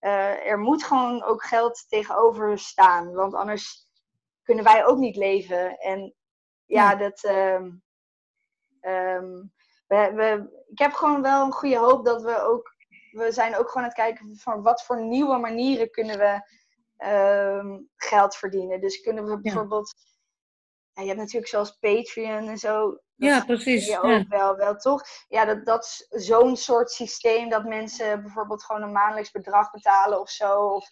uh, 0.02 0.48
er 0.48 0.60
moet 0.60 0.84
gewoon 0.84 1.24
ook 1.24 1.44
geld 1.44 1.86
tegenover 1.90 2.60
staan. 2.60 3.14
Want 3.14 3.34
anders 3.34 3.88
kunnen 4.44 4.64
wij 4.64 4.86
ook 4.86 4.98
niet 4.98 5.16
leven. 5.16 5.78
En 5.78 6.14
ja, 6.66 6.92
ja. 6.92 6.96
dat. 6.96 7.24
Um, 7.24 7.84
um, 8.82 9.52
we, 9.88 10.12
we, 10.16 10.62
ik 10.72 10.80
heb 10.80 10.94
gewoon 10.94 11.22
wel 11.22 11.46
een 11.46 11.52
goede 11.52 11.78
hoop 11.78 12.06
dat 12.06 12.22
we 12.22 12.42
ook. 12.42 12.72
We 13.12 13.32
zijn 13.32 13.56
ook 13.56 13.68
gewoon 13.68 13.84
aan 13.84 13.90
het 13.90 13.94
kijken 13.94 14.36
van 14.36 14.62
wat 14.62 14.84
voor 14.84 15.02
nieuwe 15.02 15.38
manieren 15.38 15.92
kunnen 15.92 16.18
we 16.18 16.42
um, 17.08 17.90
geld 17.96 18.36
verdienen. 18.36 18.82
Dus 18.82 19.02
kunnen 19.02 19.26
we 19.26 19.40
bijvoorbeeld 19.42 19.94
ja, 19.96 20.13
je 20.94 21.06
hebt 21.06 21.20
natuurlijk 21.20 21.48
zoals 21.48 21.72
Patreon 21.72 22.48
en 22.48 22.58
zo. 22.58 22.98
Ja, 23.16 23.46
precies. 23.46 23.88
Je 23.88 23.98
ook 24.02 24.06
Ja. 24.12 24.26
wel, 24.30 24.56
wel, 24.56 24.76
toch? 24.76 25.02
Ja, 25.28 25.46
dat, 25.46 25.66
dat 25.66 25.84
is 25.84 26.26
zo'n 26.26 26.56
soort 26.58 26.92
systeem 26.92 27.50
dat 27.50 27.64
mensen 27.64 28.22
bijvoorbeeld 28.22 28.64
gewoon 28.64 28.82
een 28.82 28.92
maandelijks 28.92 29.32
bedrag 29.32 29.72
betalen 29.72 30.20
of 30.20 30.30
zo. 30.30 30.60
Of 30.68 30.88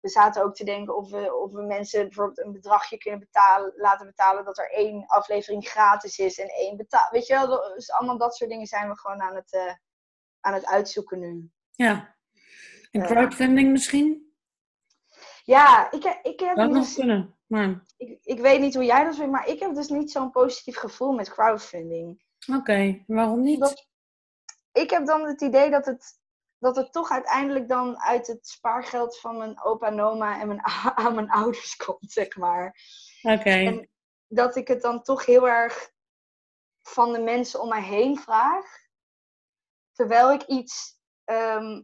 we 0.00 0.08
zaten 0.08 0.42
ook 0.42 0.54
te 0.54 0.64
denken 0.64 0.96
of 0.96 1.10
we, 1.10 1.34
of 1.34 1.52
we 1.52 1.62
mensen 1.62 2.02
bijvoorbeeld 2.02 2.38
een 2.46 2.52
bedragje 2.52 2.98
kunnen 2.98 3.20
betalen, 3.20 3.72
laten 3.76 4.06
betalen 4.06 4.44
dat 4.44 4.58
er 4.58 4.70
één 4.70 5.06
aflevering 5.06 5.68
gratis 5.68 6.18
is 6.18 6.38
en 6.38 6.48
één 6.48 6.76
betaal. 6.76 7.08
Weet 7.10 7.26
je 7.26 7.34
wel, 7.34 7.74
dus 7.74 7.90
allemaal 7.90 8.18
dat 8.18 8.36
soort 8.36 8.50
dingen 8.50 8.66
zijn 8.66 8.88
we 8.88 8.98
gewoon 8.98 9.20
aan 9.22 9.34
het, 9.34 9.52
eh, 9.52 9.74
aan 10.40 10.54
het 10.54 10.66
uitzoeken 10.66 11.18
nu. 11.18 11.50
ja. 11.70 12.16
En 12.90 13.00
Ja. 13.00 13.06
crowdfunding 13.06 13.70
misschien? 13.70 14.34
Ja, 15.44 15.90
ik, 15.90 16.02
heb- 16.02 16.24
ik 16.24 16.40
heb 16.40 16.56
Dat 16.56 16.70
nog 16.70 16.94
kunnen. 16.94 17.36
Maar 17.52 17.82
ik, 17.96 18.18
ik 18.22 18.40
weet 18.40 18.60
niet 18.60 18.74
hoe 18.74 18.84
jij 18.84 19.04
dat 19.04 19.14
vindt, 19.16 19.30
maar 19.32 19.48
ik 19.48 19.60
heb 19.60 19.74
dus 19.74 19.88
niet 19.88 20.10
zo'n 20.10 20.30
positief 20.30 20.76
gevoel 20.76 21.12
met 21.12 21.30
crowdfunding. 21.30 22.22
oké, 22.54 23.04
waarom 23.06 23.42
niet? 23.42 23.60
Dat- 23.60 23.86
ik 24.72 24.90
heb 24.90 25.06
dan 25.06 25.26
het 25.26 25.40
idee 25.40 25.70
dat 25.70 25.86
het, 25.86 26.20
dat 26.58 26.76
het 26.76 26.92
toch 26.92 27.10
uiteindelijk 27.10 27.68
dan 27.68 28.00
uit 28.00 28.26
het 28.26 28.46
spaargeld 28.46 29.18
van 29.18 29.36
mijn 29.36 29.62
opa 29.62 29.86
en 29.86 30.00
oma 30.00 30.40
en 30.40 30.46
mijn, 30.46 30.60
aan 31.04 31.14
mijn 31.14 31.30
ouders 31.30 31.76
komt, 31.76 32.12
zeg 32.12 32.36
maar. 32.36 32.76
Oké. 33.22 33.50
En 33.50 33.90
dat 34.26 34.56
ik 34.56 34.68
het 34.68 34.82
dan 34.82 35.02
toch 35.02 35.26
heel 35.26 35.48
erg 35.48 35.90
van 36.82 37.12
de 37.12 37.20
mensen 37.20 37.60
om 37.60 37.68
mij 37.68 37.82
heen 37.82 38.18
vraag. 38.18 38.66
Terwijl 39.92 40.32
ik 40.32 40.42
iets, 40.42 40.98
ehm, 41.24 41.82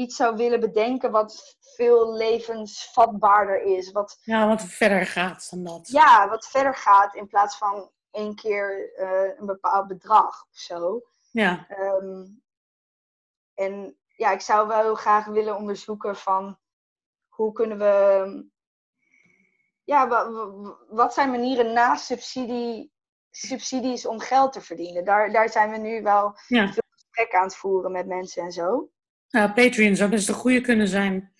iets 0.00 0.16
zou 0.16 0.36
willen 0.36 0.60
bedenken 0.60 1.10
wat 1.10 1.56
veel 1.60 2.12
levensvatbaarder 2.16 3.62
is. 3.62 3.92
Wat, 3.92 4.18
Ja, 4.22 4.48
wat 4.48 4.62
verder 4.64 5.06
gaat 5.06 5.50
dan 5.50 5.64
dat. 5.64 5.88
ja, 5.88 6.28
wat 6.28 6.46
verder 6.46 6.74
gaat 6.76 7.14
in 7.14 7.26
plaats 7.26 7.56
van 7.56 7.90
één 8.10 8.34
keer 8.34 8.94
eh, 8.94 9.38
een 9.38 9.46
bepaald 9.46 9.86
bedrag 9.86 10.42
of 10.50 10.56
zo. 10.58 11.02
Ja. 11.30 11.66
Ehm, 11.68 12.26
en 13.54 13.96
ja, 14.16 14.30
ik 14.30 14.40
zou 14.40 14.68
wel 14.68 14.80
heel 14.80 14.94
graag 14.94 15.24
willen 15.26 15.56
onderzoeken 15.56 16.16
van 16.16 16.58
hoe 17.28 17.52
kunnen 17.52 17.78
we. 17.78 18.48
Ja, 19.84 20.08
wa- 20.08 20.30
wa- 20.30 20.76
wat 20.88 21.14
zijn 21.14 21.30
manieren 21.30 21.72
naast 21.72 22.04
subsidie, 22.04 22.92
subsidies 23.30 24.06
om 24.06 24.20
geld 24.20 24.52
te 24.52 24.60
verdienen? 24.60 25.04
Daar, 25.04 25.32
daar 25.32 25.48
zijn 25.48 25.70
we 25.70 25.76
nu 25.76 26.02
wel 26.02 26.34
ja. 26.46 26.66
gesprek 26.66 27.34
aan 27.34 27.42
het 27.42 27.56
voeren 27.56 27.92
met 27.92 28.06
mensen 28.06 28.42
en 28.42 28.52
zo. 28.52 28.90
Nou, 29.30 29.52
Patreon 29.52 29.96
zou 29.96 30.10
best 30.10 30.28
een 30.28 30.34
goede 30.34 30.60
kunnen 30.60 30.88
zijn. 30.88 31.32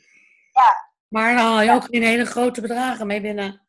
Ja. 0.53 0.91
Maar 1.09 1.35
dan 1.35 1.45
haal 1.45 1.61
je 1.63 1.73
ook 1.73 1.85
geen 1.85 2.03
hele 2.03 2.25
grote 2.25 2.61
bedragen 2.61 3.07
mee 3.07 3.21
binnen. 3.21 3.67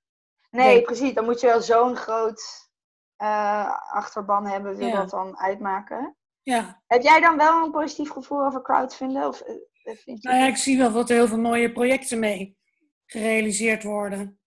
Nee, 0.50 0.66
Nee. 0.68 0.82
precies. 0.82 1.14
Dan 1.14 1.26
moet 1.26 1.40
je 1.40 1.48
wel 1.48 1.62
zo'n 1.62 1.96
groot 1.96 2.70
eh, 3.16 3.78
achterban 3.92 4.48
hebben, 4.48 4.76
wil 4.76 4.88
Ja. 4.88 4.96
dat 4.96 5.10
dan 5.10 5.38
uitmaken. 5.40 6.16
Ja. 6.44 6.82
Heb 6.88 7.02
jij 7.02 7.20
dan 7.20 7.38
wel 7.38 7.64
een 7.66 7.72
positief 7.72 8.10
gevoel 8.10 8.46
over 8.46 8.62
crowdfunding? 8.62 9.26
Of 9.26 9.42
eh, 9.42 9.56
eh, 9.84 9.98
vind 9.98 10.22
je... 10.22 10.28
Nou 10.30 10.40
ja, 10.42 10.48
ik 10.48 10.56
zie 10.58 10.78
wel 10.78 10.92
dat 10.92 11.10
er 11.10 11.16
heel 11.16 11.28
veel 11.28 11.40
mooie 11.40 11.72
projecten 11.72 12.20
mee 12.20 12.58
gerealiseerd 13.06 13.84
worden. 13.84 14.40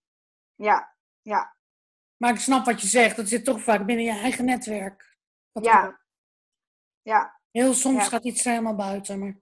ja, 0.55 0.95
ja, 1.21 1.55
Maar 2.17 2.31
ik 2.33 2.39
snap 2.39 2.65
wat 2.65 2.81
je 2.81 2.87
zegt. 2.87 3.15
Dat 3.15 3.27
zit 3.27 3.45
toch 3.45 3.61
vaak 3.61 3.85
binnen 3.85 4.05
je 4.05 4.11
eigen 4.19 4.45
netwerk. 4.45 5.17
Dat 5.51 5.65
ja, 5.65 5.99
ja. 7.01 7.39
Heel 7.51 7.73
soms 7.73 8.03
Ja. 8.03 8.09
gaat 8.09 8.23
iets 8.25 8.43
helemaal 8.43 8.75
buiten. 8.75 9.19
Maar 9.19 9.35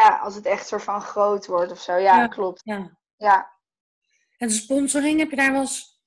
Ja, 0.00 0.18
als 0.22 0.34
het 0.34 0.46
echt 0.46 0.66
soort 0.66 0.82
van 0.82 1.00
groot 1.00 1.46
wordt 1.46 1.72
of 1.72 1.78
zo. 1.80 1.92
Ja, 1.96 2.16
Ja. 2.20 2.26
klopt. 2.26 2.60
ja. 2.64 2.98
Ja. 3.16 3.52
En 4.38 4.48
de 4.48 4.54
sponsoring, 4.54 5.18
heb 5.18 5.30
je 5.30 5.36
daar 5.36 5.52
wel 5.52 5.60
eens... 5.60 6.02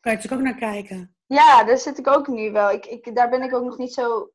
Kan 0.00 0.12
je 0.12 0.18
natuurlijk 0.18 0.42
ook 0.48 0.48
naar 0.60 0.70
kijken. 0.72 1.16
ja, 1.26 1.64
daar 1.64 1.78
zit 1.78 1.98
ik 1.98 2.08
ook 2.08 2.26
nu 2.28 2.52
wel. 2.52 2.70
Ik, 2.70 2.86
ik, 2.86 3.14
daar 3.14 3.28
ben 3.30 3.42
ik 3.42 3.54
ook 3.54 3.64
nog 3.64 3.78
niet 3.78 3.92
zo 3.94 4.30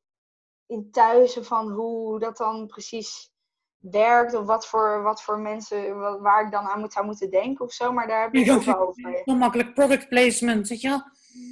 in 0.66 0.90
thuis 0.90 1.38
van 1.40 1.70
hoe 1.70 2.18
dat 2.18 2.36
dan 2.36 2.66
precies 2.66 3.30
werkt. 3.78 4.34
Of 4.34 4.46
wat 4.46 4.66
voor, 4.66 5.02
wat 5.02 5.22
voor 5.22 5.38
mensen, 5.38 5.98
wa- 5.98 6.18
waar 6.20 6.44
ik 6.44 6.50
dan 6.50 6.66
aan 6.66 6.80
moet, 6.80 6.92
zou 6.92 7.06
moeten 7.06 7.30
denken 7.30 7.64
of 7.64 7.72
zo. 7.72 7.92
Maar 7.92 8.06
daar 8.06 8.22
heb 8.22 8.34
ik 8.34 8.46
Ja, 8.46 8.54
ook 8.54 8.62
wel 8.62 8.78
over. 8.78 9.20
Heel 9.24 9.36
makkelijk 9.36 9.74
product 9.74 10.08
placement, 10.08 10.68
weet 10.68 10.80
je 10.80 10.88
wel? 10.88 11.02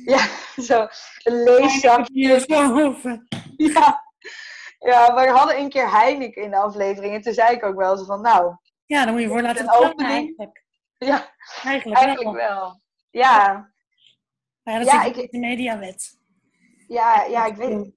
Ja, 0.05 0.27
zo 0.69 0.87
een 1.23 1.43
leeszak. 1.43 2.09
Hier 2.09 2.41
zo 2.41 2.81
over. 2.87 3.27
Ja. 4.79 5.15
we 5.15 5.29
hadden 5.31 5.59
een 5.59 5.69
keer 5.69 5.91
Heineken 5.91 6.43
in 6.43 6.51
de 6.51 6.57
aflevering. 6.57 7.15
En 7.15 7.23
toen 7.23 7.33
zei 7.35 7.55
ik 7.57 7.65
ook 7.65 7.77
wel 7.77 7.97
zo 7.97 8.05
van, 8.05 8.21
nou, 8.21 8.57
Ja, 8.87 9.05
dan 9.05 9.13
moet 9.13 9.23
je 9.23 9.29
voor 9.29 9.43
laten 9.43 9.73
opening. 9.73 10.01
eigenlijk. 10.11 10.65
ja, 10.99 11.35
Eigenlijk, 11.63 11.99
eigenlijk 12.01 12.37
wel. 12.37 12.49
wel. 12.57 12.81
Ja, 13.11 13.71
Maar 14.63 14.75
ja, 14.75 14.81
dat 14.81 14.89
Ja, 14.93 15.03
ik- 15.05 15.31
de 15.31 15.39
mediawet. 15.39 16.19
ja, 16.89 17.23
ja, 17.25 17.45
ik 17.47 17.57
weet 17.57 17.95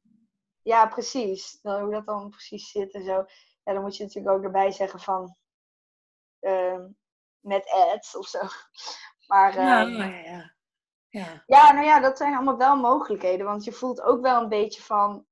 Ja, 0.62 0.86
precies. 0.88 1.60
Dan, 1.62 1.82
hoe 1.82 1.92
dat 1.92 2.06
dan 2.06 2.30
precies 2.30 2.72
zit 2.72 2.94
en 2.94 3.04
zo. 3.04 3.26
Ja, 3.64 3.74
dan 3.74 3.82
moet 3.82 3.98
je 3.98 4.04
natuurlijk 4.04 4.36
ook 4.36 4.44
erbij 4.44 4.72
zeggen 4.72 5.00
van... 5.00 5.36
ehm, 6.40 6.88
met 7.40 7.70
ads 7.70 8.16
of 8.16 8.28
zo. 8.28 8.40
Maar 9.28 9.54
Ja, 9.62 9.82
ehm, 9.82 9.90
ja, 9.92 10.06
ja. 10.06 10.54
ja. 11.10 11.44
ja, 11.46 11.72
nou 11.72 11.86
ja, 11.86 12.00
dat 12.00 12.18
zijn 12.18 12.34
allemaal 12.36 12.58
wel 12.58 12.76
mogelijkheden. 12.78 13.46
Want 13.46 13.64
je 13.64 13.72
voelt 13.72 14.02
ook 14.02 14.22
wel 14.22 14.42
een 14.42 14.50
beetje 14.50 14.82
van... 14.82 15.26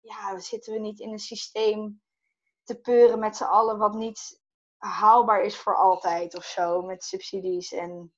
Ja, 0.00 0.38
zitten 0.38 0.72
we 0.72 0.78
niet 0.78 1.00
in 1.00 1.12
een 1.12 1.18
systeem 1.18 2.02
te 2.64 2.80
peuren 2.80 3.18
met 3.18 3.36
z'n 3.36 3.44
allen... 3.44 3.78
wat 3.78 3.94
niet 3.94 4.40
haalbaar 4.76 5.42
is 5.42 5.56
voor 5.56 5.76
altijd 5.76 6.36
of 6.36 6.44
zo. 6.44 6.82
Met 6.82 7.04
subsidies 7.04 7.72
en... 7.72 8.12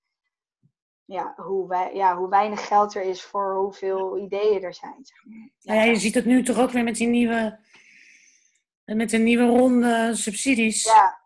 Ja 1.05 1.33
hoe, 1.37 1.69
wij, 1.69 1.95
ja, 1.95 2.16
hoe 2.16 2.29
weinig 2.29 2.66
geld 2.66 2.95
er 2.95 3.03
is 3.03 3.23
voor 3.23 3.57
hoeveel 3.57 4.19
ideeën 4.19 4.62
er 4.62 4.75
zijn. 4.75 4.99
Zeg 5.03 5.25
maar. 5.25 5.51
Nou 5.61 5.79
ja, 5.79 5.85
je 5.85 5.97
ziet 5.97 6.14
het 6.14 6.25
nu 6.25 6.43
toch 6.43 6.59
ook 6.59 6.71
weer 6.71 6.85
met 6.85 6.97
die 6.97 7.09
nieuwe, 7.09 7.59
met 8.85 9.11
de 9.11 9.19
nieuwe 9.19 9.47
ronde 9.47 10.11
subsidies. 10.14 10.85
ja, 10.85 11.21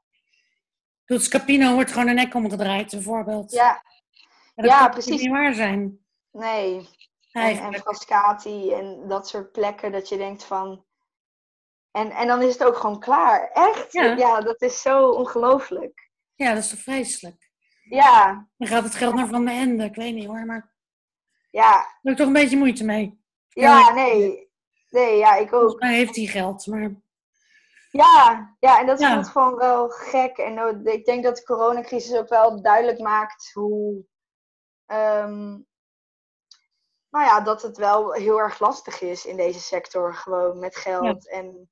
Scapino 1.07 1.75
wordt 1.75 1.93
gewoon 1.93 2.09
een 2.09 2.15
nek 2.15 2.35
omgedraaid, 2.35 2.91
bijvoorbeeld. 2.91 3.53
ja, 3.53 3.85
En 4.55 4.65
dat 4.65 4.73
ja, 4.73 4.89
precies. 4.89 5.21
niet 5.21 5.31
waar 5.31 5.55
zijn. 5.55 5.99
nee. 6.31 6.89
En, 7.43 7.59
en. 7.59 7.75
Frascati 7.75 8.73
en 8.73 9.09
dat 9.09 9.29
soort 9.29 9.53
plekken 9.53 9.93
dat 9.93 10.09
je 10.09 10.17
denkt 10.17 10.45
van. 10.45 10.85
En, 11.91 12.11
en 12.11 12.27
dan 12.27 12.43
is 12.43 12.53
het 12.53 12.65
ook 12.65 12.77
gewoon 12.77 13.01
klaar. 13.01 13.51
Echt? 13.53 13.93
Ja. 13.93 14.41
dat 14.41 14.63
is 14.63 14.83
zo 14.83 15.11
ongelooflijk. 15.11 16.11
Ja, 16.35 16.55
dat 16.55 16.63
is 16.63 16.69
toch 16.71 16.79
vreselijk. 16.79 17.51
Ja, 17.89 18.47
Dan 18.57 18.69
gaat 18.69 18.85
het 18.85 18.95
geld 18.95 19.15
naar 19.15 19.27
Van 19.29 19.45
de 19.45 19.51
Ende. 19.51 19.85
Ik 19.85 19.95
weet 19.95 20.15
niet 20.15 20.27
hoor, 20.27 20.45
maar 20.45 20.73
ja, 21.51 21.71
daar 21.73 21.99
heb 22.03 22.13
ik 22.13 22.19
toch 22.19 22.27
een 22.27 22.33
beetje 22.33 22.57
moeite 22.57 22.85
mee. 22.85 23.21
ja, 23.49 23.91
nee. 23.93 24.53
Nee, 24.91 25.17
ja, 25.19 25.35
ik 25.35 25.53
ook. 25.53 25.61
Volgens 25.61 25.81
mij 25.81 25.95
heeft 25.95 26.17
hij 26.17 26.25
geld, 26.27 26.67
maar 26.67 26.95
Ja, 27.91 28.55
ja, 28.61 28.81
en 28.81 28.87
dat 28.87 29.01
Ja. 29.01 29.13
voelt 29.15 29.29
gewoon 29.29 29.57
wel 29.57 29.89
gek. 29.89 30.37
En 30.39 30.55
nou, 30.55 30.83
ik 30.91 31.05
denk 31.05 31.25
dat 31.25 31.37
de 31.37 31.45
coronacrisis 31.45 32.17
ook 32.17 32.29
wel 32.29 32.63
duidelijk 32.63 32.99
maakt 32.99 33.51
hoe. 33.53 34.05
ehm, 34.87 35.59
nou 37.15 37.27
ja, 37.27 37.41
dat 37.41 37.63
het 37.63 37.77
wel 37.77 38.13
heel 38.13 38.39
erg 38.39 38.59
lastig 38.59 39.01
is 39.01 39.25
in 39.25 39.37
deze 39.37 39.61
sector, 39.61 40.15
gewoon 40.15 40.59
met 40.59 40.77
geld. 40.77 41.29
En, 41.29 41.71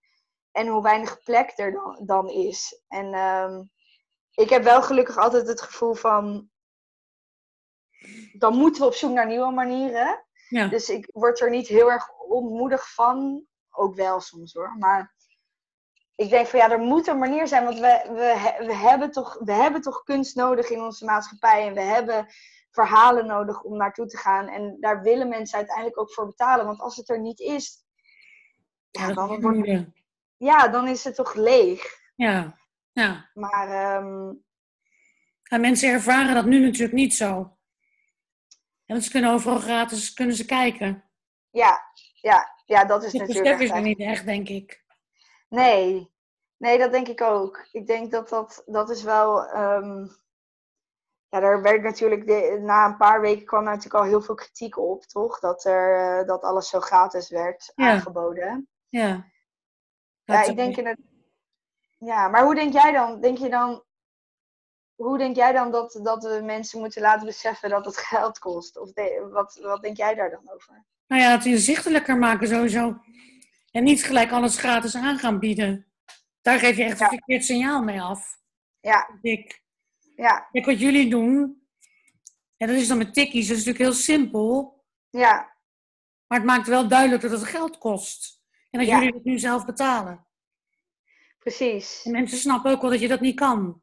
en 0.52 0.66
hoe 0.66 0.82
weinig 0.82 1.22
plek 1.22 1.52
er 1.56 1.72
dan, 1.72 2.00
dan 2.06 2.28
is. 2.28 2.82
En 2.88 3.14
ehm, 3.14 3.62
ik 4.30 4.50
heb 4.50 4.62
wel 4.62 4.82
gelukkig 4.82 5.16
altijd 5.16 5.46
het 5.46 5.62
gevoel 5.62 5.94
van. 5.94 6.50
Dan 8.32 8.56
moeten 8.56 8.82
we 8.82 8.88
op 8.88 8.94
zoek 8.94 9.10
naar 9.10 9.26
nieuwe 9.26 9.50
manieren. 9.52 10.24
ja. 10.48 10.68
Dus 10.68 10.88
ik 10.88 11.08
word 11.12 11.40
er 11.40 11.50
niet 11.50 11.66
heel 11.66 11.90
erg 11.90 12.10
ontmoedig 12.28 12.92
van. 12.94 13.44
Ook 13.70 13.94
wel 13.94 14.20
soms 14.20 14.52
hoor. 14.52 14.76
Maar 14.78 15.14
ik 16.14 16.30
denk 16.30 16.46
van 16.46 16.58
ja, 16.58 16.70
er 16.70 16.78
moet 16.78 17.06
een 17.06 17.18
manier 17.18 17.48
zijn. 17.48 17.64
Want 17.64 17.78
we, 17.78 18.02
we, 18.06 18.64
we, 18.66 18.74
hebben 18.74 19.10
toch, 19.10 19.38
we 19.40 19.52
hebben 19.52 19.80
toch 19.80 20.02
kunst 20.02 20.36
nodig 20.36 20.70
in 20.70 20.80
onze 20.82 21.04
maatschappij. 21.04 21.66
En 21.66 21.74
we 21.74 21.80
hebben 21.80 22.26
verhalen 22.72 23.26
nodig 23.26 23.62
om 23.62 23.76
naartoe 23.76 24.06
te 24.06 24.16
gaan. 24.16 24.48
En 24.48 24.76
daar 24.80 25.02
willen 25.02 25.28
mensen 25.28 25.56
uiteindelijk 25.58 25.98
ook 26.00 26.12
voor 26.12 26.26
betalen. 26.26 26.66
Want 26.66 26.80
als 26.80 26.96
het 26.96 27.08
er 27.10 27.20
niet 27.20 27.40
is, 27.40 27.84
ja, 28.90 29.00
Ja, 29.00 29.06
dat 29.06 29.16
dan, 29.16 29.30
is 29.36 29.42
wordt, 29.42 29.86
ja, 30.36 30.68
dan 30.68 30.88
is 30.88 31.04
het 31.04 31.14
toch 31.14 31.34
leeg. 31.34 31.84
ja. 32.16 32.58
ja. 32.92 33.30
Maar 33.34 33.68
ehm, 33.68 34.32
En 35.42 35.60
mensen 35.60 35.88
ervaren 35.92 36.34
dat 36.34 36.44
nu 36.44 36.60
natuurlijk 36.60 36.92
niet 36.92 37.14
zo. 37.14 37.56
En 38.86 38.98
want 38.98 39.04
ze 39.04 39.10
kunnen 39.10 39.30
overal 39.32 39.58
gratis 39.58 40.12
kunnen 40.12 40.36
ze 40.36 40.44
kijken. 40.44 41.04
ja, 41.50 41.80
ja, 42.20 42.54
ja, 42.66 42.84
dat 42.84 43.04
is 43.04 43.12
natuurlijk 43.12 43.42
besef 43.58 43.60
echt 43.60 43.76
is 43.76 43.82
niet 43.82 43.98
echt, 43.98 44.24
denk 44.24 44.48
ik. 44.48 44.84
Nee, 45.48 46.10
nee, 46.56 46.78
dat 46.78 46.92
denk 46.92 47.08
ik 47.08 47.20
ook. 47.20 47.66
Ik 47.72 47.86
denk 47.86 48.10
dat 48.10 48.28
dat, 48.28 48.62
dat 48.66 48.90
is 48.90 49.02
wel. 49.02 49.46
ehm, 49.46 50.06
ja, 51.32 51.40
daar 51.40 51.62
werd 51.62 51.82
natuurlijk 51.82 52.26
de, 52.26 52.58
na 52.62 52.86
een 52.86 52.96
paar 52.96 53.20
weken 53.20 53.44
kwam 53.44 53.60
er 53.60 53.74
natuurlijk 53.74 53.94
al 53.94 54.10
heel 54.10 54.22
veel 54.22 54.34
kritiek 54.34 54.78
op, 54.78 55.04
toch? 55.04 55.38
Dat, 55.38 55.64
er, 55.64 56.18
eh, 56.20 56.26
dat 56.26 56.42
alles 56.42 56.68
zo 56.68 56.80
gratis 56.80 57.28
werd 57.30 57.72
Ja. 57.74 57.90
aangeboden. 57.90 58.68
Ja. 58.88 59.30
Ja, 60.24 60.42
ik 60.44 60.56
denk 60.56 60.76
in 60.76 60.86
het. 60.86 60.98
Ja, 61.98 62.28
maar 62.28 62.42
hoe 62.44 62.54
denk 62.54 62.72
jij 62.72 62.92
dan? 62.92 63.20
Denk 63.20 63.38
je 63.38 63.48
dan. 63.48 63.84
hoe 64.94 65.18
denk 65.18 65.36
jij 65.36 65.52
dan 65.52 65.70
dat, 65.70 66.00
dat 66.02 66.24
we 66.24 66.40
mensen 66.44 66.80
moeten 66.80 67.02
laten 67.02 67.26
beseffen 67.26 67.70
dat 67.70 67.84
het 67.84 67.96
geld 67.96 68.38
kost? 68.38 68.78
Of 68.78 68.90
wat, 69.30 69.58
wat 69.62 69.82
denk 69.82 69.96
jij 69.96 70.14
daar 70.14 70.30
dan 70.30 70.50
over? 70.54 70.84
Nou 71.06 71.22
ja, 71.22 71.30
het 71.30 71.44
inzichtelijker 71.44 72.16
maken 72.16 72.48
sowieso. 72.48 73.00
En 73.70 73.82
niet 73.84 74.04
gelijk 74.04 74.30
alles 74.32 74.58
gratis 74.58 74.94
aan 74.96 75.18
gaan 75.18 75.38
bieden. 75.38 75.86
Daar 76.42 76.58
geef 76.58 76.76
je 76.76 76.84
echt 76.84 77.00
een 77.00 77.08
verkeerd 77.08 77.44
signaal 77.44 77.82
mee 77.82 78.00
af. 78.02 78.38
Ja. 78.80 79.18
Ik. 79.22 79.61
Ja. 80.22 80.48
Kijk, 80.52 80.64
wat 80.64 80.80
jullie 80.80 81.10
doen, 81.10 81.62
en 82.56 82.66
dat 82.66 82.76
is 82.76 82.88
dan 82.88 82.98
met 82.98 83.14
tikkies, 83.14 83.48
dat 83.48 83.56
is 83.56 83.64
natuurlijk 83.64 83.92
heel 83.92 84.02
simpel. 84.02 84.80
Ja. 85.10 85.56
Maar 86.26 86.38
het 86.38 86.46
maakt 86.46 86.66
wel 86.66 86.88
duidelijk 86.88 87.22
dat 87.22 87.30
het 87.30 87.44
geld 87.44 87.78
kost. 87.78 88.42
En 88.70 88.78
dat 88.78 88.88
jullie 88.88 89.14
het 89.14 89.24
nu 89.24 89.38
zelf 89.38 89.64
betalen. 89.64 90.26
Precies. 91.38 92.02
En 92.04 92.12
mensen 92.12 92.38
snappen 92.38 92.70
ook 92.70 92.80
wel 92.80 92.90
dat 92.90 93.00
je 93.00 93.08
dat 93.08 93.20
niet 93.20 93.36
kan. 93.36 93.82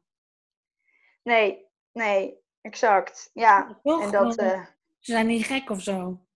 Nee, 1.22 1.66
nee, 1.92 2.38
exact. 2.60 3.30
Ja. 3.32 3.80
en 3.82 4.10
dat, 4.10 4.40
uh... 4.40 4.64
Ze 4.98 5.12
zijn 5.12 5.26
niet 5.26 5.46
gek 5.46 5.70
of 5.70 5.82
zo. 5.82 6.26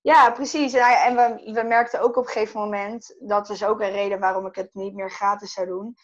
Ja, 0.00 0.30
precies. 0.30 0.72
En 0.72 1.14
we, 1.14 1.52
we 1.52 1.62
merkten 1.62 2.00
ook 2.00 2.16
op 2.16 2.26
een 2.26 2.32
gegeven 2.32 2.60
moment, 2.60 3.16
dat 3.18 3.50
is 3.50 3.64
ook 3.64 3.80
een 3.80 3.90
reden 3.90 4.20
waarom 4.20 4.46
ik 4.46 4.54
het 4.54 4.74
niet 4.74 4.94
meer 4.94 5.10
gratis 5.10 5.52
zou 5.52 5.66
doen. 5.66 5.96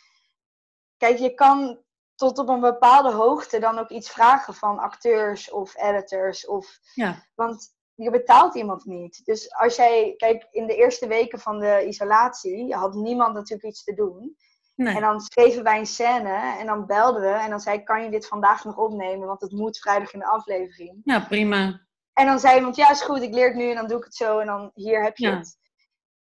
Kijk, 0.97 1.19
je 1.19 1.35
kan 1.35 1.85
tot 2.17 2.39
op 2.39 2.49
een 2.49 2.61
bepaalde 2.61 3.13
hoogte 3.13 3.59
dan 3.59 3.79
ook 3.79 3.89
iets 3.89 4.11
vragen 4.11 4.55
van 4.55 4.79
acteurs 4.79 5.51
of 5.51 5.77
editors. 5.77 6.47
Of, 6.47 6.79
ja. 6.95 7.23
Want 7.35 7.75
je 7.95 8.11
betaalt 8.11 8.55
iemand 8.55 8.85
niet. 8.85 9.25
Dus 9.25 9.55
als 9.55 9.77
jij, 9.77 10.15
kijk, 10.17 10.47
in 10.51 10.67
de 10.67 10.77
eerste 10.77 11.07
weken 11.07 11.39
van 11.39 11.59
de 11.59 11.85
isolatie 11.87 12.75
had 12.75 12.95
niemand 12.95 13.35
natuurlijk 13.35 13.69
iets 13.69 13.85
te 13.85 13.95
doen. 13.95 14.37
Nee. 14.75 14.95
En 14.95 15.01
dan 15.01 15.21
schreven 15.21 15.63
wij 15.63 15.79
een 15.79 15.87
scène 15.87 16.57
en 16.59 16.67
dan 16.67 16.87
belden 16.87 17.23
we 17.23 17.29
en 17.29 17.51
dan 17.51 17.61
zei 17.61 17.79
ik, 17.79 17.85
kan 17.85 18.05
je 18.05 18.11
dit 18.11 18.27
vandaag 18.27 18.65
nog 18.65 18.77
opnemen? 18.77 19.27
Want 19.27 19.41
het 19.41 19.53
moet 19.53 19.79
vrijdag 19.79 20.13
in 20.13 20.19
de 20.19 20.27
aflevering. 20.27 21.01
Ja, 21.05 21.21
prima. 21.21 21.81
En 22.13 22.27
dan 22.27 22.39
zei 22.39 22.57
iemand, 22.57 22.77
ja 22.77 22.91
is 22.91 23.03
goed, 23.03 23.23
ik 23.23 23.35
leer 23.35 23.47
het 23.47 23.57
nu 23.57 23.71
en 23.71 23.75
dan 23.77 23.87
doe 23.87 23.99
ik 23.99 24.05
het 24.05 24.15
zo 24.15 24.39
en 24.39 24.47
dan 24.47 24.71
hier 24.75 25.03
heb 25.03 25.17
je 25.17 25.31
het. 25.31 25.59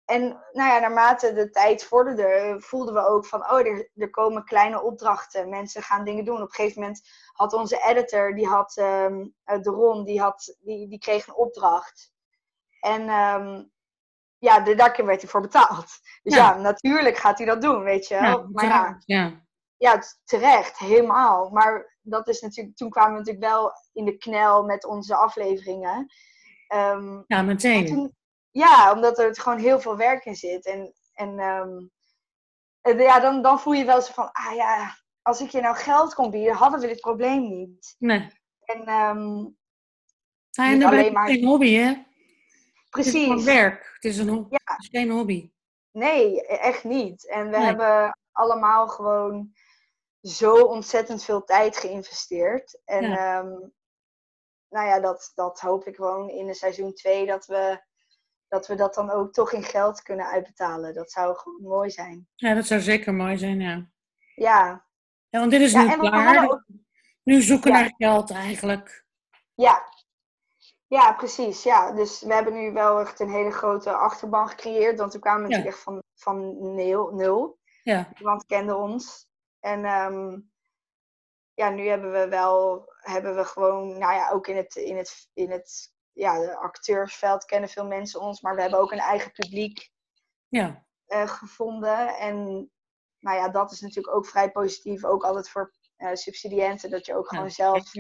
En 0.05 0.23
nou 0.53 0.73
ja, 0.73 0.79
naarmate 0.79 1.33
de 1.33 1.51
tijd 1.51 1.85
vorderde, 1.85 2.57
voelden 2.59 2.95
we 2.95 3.07
ook 3.07 3.27
van, 3.27 3.51
oh, 3.51 3.59
er, 3.59 3.91
er, 3.97 4.11
komen 4.11 4.45
kleine 4.45 4.83
opdrachten. 4.83 5.49
Mensen 5.49 5.83
gaan 5.83 6.05
dingen 6.05 6.25
doen. 6.25 6.43
Op 6.43 6.49
een 6.49 6.55
gegeven 6.55 6.81
moment 6.81 7.03
had 7.33 7.53
onze 7.53 7.85
editor, 7.85 8.35
die 8.35 8.47
had, 8.47 8.77
um, 8.77 9.35
de 9.45 9.71
Ron, 9.71 10.05
die, 10.05 10.21
had, 10.21 10.57
die, 10.61 10.89
die 10.89 10.99
kreeg 10.99 11.27
een 11.27 11.35
opdracht. 11.35 12.13
En 12.81 13.09
um, 13.09 13.73
ja, 14.39 14.61
de, 14.61 14.75
daar 14.75 15.05
werd 15.05 15.21
hij 15.21 15.31
voor 15.31 15.41
betaald. 15.41 15.87
Dus 16.23 16.35
ja. 16.35 16.57
natuurlijk 16.57 17.17
gaat 17.17 17.39
hij 17.39 17.47
dat 17.47 17.63
doen, 17.63 17.83
weet 17.83 18.07
je 18.07 18.15
Ja, 18.15 18.47
maar 18.53 18.65
ja, 18.65 18.99
ja. 19.05 19.45
ja, 19.77 20.03
terecht, 20.25 20.79
helemaal. 20.79 21.51
Maar 21.51 21.97
dat 22.03 22.29
is 22.29 22.41
natuurlijk, 22.41 22.77
toen 22.77 22.91
kwamen 22.91 23.13
we 23.13 23.19
natuurlijk 23.19 23.47
wel 23.47 23.73
in 23.93 24.05
de 24.05 24.17
knel 24.17 24.65
met 24.65 24.85
onze 24.85 25.17
afleveringen. 25.17 26.13
Um, 26.75 27.25
ja, 27.27 27.43
meteen. 27.43 28.15
Ja, 28.55 28.93
omdat 28.93 29.19
er 29.19 29.41
gewoon 29.41 29.59
heel 29.59 29.81
veel 29.81 29.97
werk 29.97 30.25
in 30.25 30.37
zit. 30.37 30.67
En, 30.67 30.95
en 31.13 31.39
um, 31.39 31.91
ja, 32.99 33.21
dan, 33.21 33.43
dan 33.43 33.61
voel 33.61 33.73
je 33.73 33.85
wel 33.85 34.01
zo 34.01 34.13
van, 34.13 34.31
ah 34.33 34.55
ja, 34.55 34.97
als 35.23 35.41
ik 35.41 35.51
je 35.51 35.61
nou 35.61 35.77
geld 35.77 36.15
kon 36.15 36.31
bieden, 36.31 36.55
hadden 36.55 36.81
we 36.81 36.87
dit 36.87 37.01
probleem 37.01 37.49
niet. 37.49 37.95
Nee. 37.99 38.31
En, 38.65 38.79
um, 38.89 39.57
ja, 40.51 40.71
en 40.71 40.81
dan 40.81 40.91
alleen 40.91 41.13
maar 41.13 41.27
geen 41.27 41.45
hobby, 41.45 41.75
hè? 41.75 42.03
Precies. 42.91 43.29
Het 43.29 43.39
is 43.39 43.45
werk. 43.45 43.91
Het 43.95 44.05
is, 44.05 44.19
een. 44.19 44.47
Ja. 44.51 44.59
het 44.65 44.83
is 44.83 44.89
geen 44.89 45.11
hobby. 45.11 45.51
Nee, 45.91 46.47
echt 46.47 46.85
niet. 46.85 47.29
En 47.29 47.51
we 47.51 47.57
nee. 47.57 47.67
hebben 47.67 48.19
allemaal 48.33 48.89
gewoon 48.89 49.53
zo 50.21 50.55
ontzettend 50.55 51.25
veel 51.25 51.45
tijd 51.45 51.77
geïnvesteerd. 51.77 52.81
En 52.85 53.11
ja. 53.11 53.39
Um, 53.39 53.73
nou 54.69 54.87
ja, 54.87 55.01
dat, 55.01 55.33
dat 55.35 55.61
hoop 55.61 55.87
ik 55.87 55.97
gewoon 55.97 56.31
in 56.31 56.47
de 56.47 56.55
seizoen 56.55 56.95
2 56.95 57.27
dat 57.27 57.47
we 57.47 57.83
dat 58.55 58.67
we 58.67 58.75
dat 58.75 58.95
dan 58.95 59.11
ook 59.11 59.33
toch 59.33 59.53
in 59.53 59.63
geld 59.63 60.03
kunnen 60.03 60.27
uitbetalen. 60.27 60.95
Dat 60.95 61.11
zou 61.11 61.37
gewoon 61.37 61.63
mooi 61.63 61.91
zijn. 61.91 62.29
Ja, 62.35 62.55
dat 62.55 62.67
zou 62.67 62.81
zeker 62.81 63.15
mooi 63.15 63.39
zijn, 63.39 63.61
ja. 63.61 63.89
Ja. 64.35 64.87
Ja, 65.29 65.39
want 65.39 65.51
dit 65.51 65.61
is 65.61 65.73
ja, 65.73 65.83
nu 65.83 65.97
klaar. 65.97 66.51
Ook... 66.51 66.65
Nu 67.23 67.43
zoeken 67.43 67.73
ja. 67.73 67.81
naar 67.81 67.95
geld 67.97 68.31
eigenlijk. 68.31 69.05
Ja. 69.55 69.93
Ja, 70.87 71.13
precies. 71.13 71.63
Ja, 71.63 71.93
dus 71.93 72.21
we 72.21 72.35
hebben 72.35 72.53
nu 72.53 72.73
wel 72.73 73.01
echt 73.01 73.21
een 73.21 73.31
hele 73.31 73.51
grote 73.51 73.93
achterban 73.93 74.49
gecreëerd. 74.49 74.99
Want 74.99 75.13
we 75.13 75.19
kwamen 75.19 75.43
natuurlijk 75.43 75.69
echt 75.69 75.83
van, 75.83 76.03
van 76.15 76.75
nul, 76.75 77.11
nul. 77.15 77.59
Ja. 77.83 78.09
Niemand 78.15 78.47
kende 78.47 78.77
ons. 78.77 79.27
En 79.61 79.85
um, 79.85 80.51
ja, 81.55 81.71
nu 81.71 81.87
hebben 81.87 82.13
we 82.13 82.29
wel, 82.29 82.85
hebben 83.01 83.37
we 83.37 83.45
gewoon, 83.45 83.99
nou 83.99 84.15
ja, 84.15 84.31
ook 84.31 84.47
in 84.47 84.57
het, 84.57 84.75
in 84.75 84.97
het, 84.97 85.29
in 85.33 85.51
het 85.51 85.94
ja, 86.15 86.39
de 86.39 86.57
acteursveld 86.57 87.45
kennen 87.45 87.69
veel 87.69 87.87
mensen 87.87 88.21
ons, 88.21 88.41
maar 88.41 88.55
we 88.55 88.61
hebben 88.61 88.81
ook 88.81 88.93
een 88.93 88.99
eigen 88.99 89.33
publiek 89.33 89.91
ja. 90.49 90.85
uh, 91.09 91.29
gevonden. 91.29 92.09
En 92.09 92.37
nou 93.19 93.37
ja, 93.37 93.49
dat 93.49 93.73
is 93.73 93.81
natuurlijk 93.81 94.17
ook 94.17 94.27
vrij 94.27 94.51
positief, 94.51 95.05
ook 95.05 95.25
altijd 95.25 95.49
voor 95.49 95.73
uh, 95.99 96.15
subsidiënten, 96.15 96.91
dat 96.91 97.07
je 97.07 97.17
ook 97.17 97.29
gewoon 97.29 97.51
zelf 97.51 97.91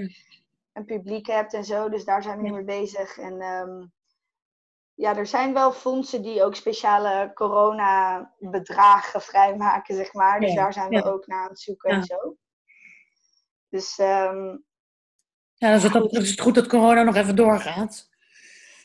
een 0.73 0.85
publiek 0.85 1.27
hebt 1.27 1.55
en 1.55 1.65
zo. 1.65 1.89
Dus 1.89 2.05
daar 2.05 2.23
zijn 2.23 2.37
we 2.37 2.43
nu 2.43 2.53
mee 2.53 2.65
bezig. 2.65 3.19
En 3.19 3.43
um, 3.43 3.93
ja, 4.95 5.17
er 5.17 5.27
zijn 5.27 5.53
wel 5.53 5.73
fondsen 5.73 6.23
die 6.23 6.45
ook 6.45 6.55
speciale 6.55 7.31
corona-bedragen 7.35 9.21
vrijmaken, 9.21 9.95
zeg 9.95 10.13
maar. 10.13 10.41
Dus 10.41 10.55
daar 10.55 10.73
zijn 10.73 10.89
we 10.89 11.05
ook 11.05 11.27
naar 11.27 11.43
aan 11.43 11.49
het 11.49 11.61
zoeken 11.61 11.91
en 11.91 12.05
zo. 12.05 12.37
Dus 13.69 13.99
um, 13.99 14.65
ja, 15.65 15.71
dan 15.71 15.79
is 15.79 15.83
het, 15.83 15.97
ook, 15.97 16.11
is 16.11 16.31
het 16.31 16.41
goed 16.41 16.55
dat 16.55 16.67
corona 16.67 17.03
nog 17.03 17.17
even 17.17 17.37
doorgaat. 17.37 18.09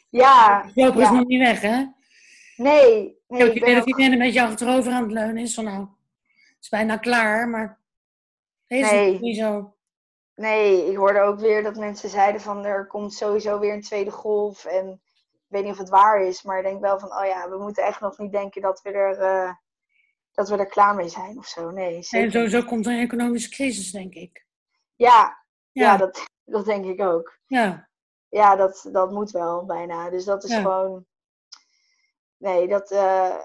Ja. 0.09 0.63
De 0.73 0.81
loper 0.81 1.01
is 1.01 1.09
nog 1.09 1.25
niet 1.25 1.39
weg, 1.39 1.61
hè? 1.61 1.85
Nee. 2.55 3.17
nee 3.27 3.53
ik 3.53 3.63
weet 3.63 3.75
dat 3.75 3.87
iedereen 3.87 4.11
een 4.11 4.19
beetje 4.19 4.43
achterover 4.43 4.91
aan 4.91 5.03
het 5.03 5.11
leunen 5.11 5.37
is. 5.37 5.53
Van 5.53 5.63
nou, 5.63 5.79
het 5.79 6.57
is 6.61 6.69
bijna 6.69 6.97
klaar, 6.97 7.47
maar 7.47 7.79
deze 8.67 8.93
nee. 8.93 9.13
is 9.13 9.19
niet 9.19 9.37
zo. 9.37 9.73
Nee, 10.35 10.89
ik 10.91 10.97
hoorde 10.97 11.21
ook 11.21 11.39
weer 11.39 11.63
dat 11.63 11.75
mensen 11.75 12.09
zeiden 12.09 12.41
van 12.41 12.65
er 12.65 12.87
komt 12.87 13.13
sowieso 13.13 13.59
weer 13.59 13.73
een 13.73 13.81
tweede 13.81 14.11
golf. 14.11 14.65
En 14.65 15.01
ik 15.33 15.47
weet 15.47 15.63
niet 15.63 15.71
of 15.71 15.77
het 15.77 15.89
waar 15.89 16.21
is, 16.21 16.43
maar 16.43 16.57
ik 16.57 16.63
denk 16.63 16.81
wel 16.81 16.99
van, 16.99 17.11
oh 17.11 17.25
ja, 17.25 17.49
we 17.49 17.57
moeten 17.57 17.83
echt 17.83 17.99
nog 17.99 18.17
niet 18.17 18.31
denken 18.31 18.61
dat 18.61 18.81
we 18.81 18.91
er, 18.91 19.19
uh, 19.21 19.53
dat 20.33 20.49
we 20.49 20.57
er 20.57 20.67
klaar 20.67 20.95
mee 20.95 21.09
zijn 21.09 21.37
of 21.37 21.45
zo. 21.45 21.69
Nee. 21.71 21.95
En 22.09 22.31
sowieso 22.31 22.63
komt 22.63 22.85
er 22.85 22.91
een 22.91 22.99
economische 22.99 23.49
crisis, 23.49 23.91
denk 23.91 24.13
ik. 24.13 24.45
Ja, 24.95 25.37
ja. 25.71 25.83
ja 25.83 25.97
dat, 25.97 26.27
dat 26.51 26.65
denk 26.65 26.85
ik 26.85 27.01
ook. 27.01 27.39
Ja. 27.47 27.89
Ja, 28.29 28.55
dat, 28.55 28.87
dat 28.91 29.11
moet 29.11 29.31
wel 29.31 29.65
bijna. 29.65 30.09
Dus 30.09 30.25
dat 30.25 30.43
is 30.43 30.51
Ja. 30.51 30.61
gewoon. 30.61 31.05
Nee, 32.37 32.67
dat. 32.67 32.91
eh, 32.91 33.35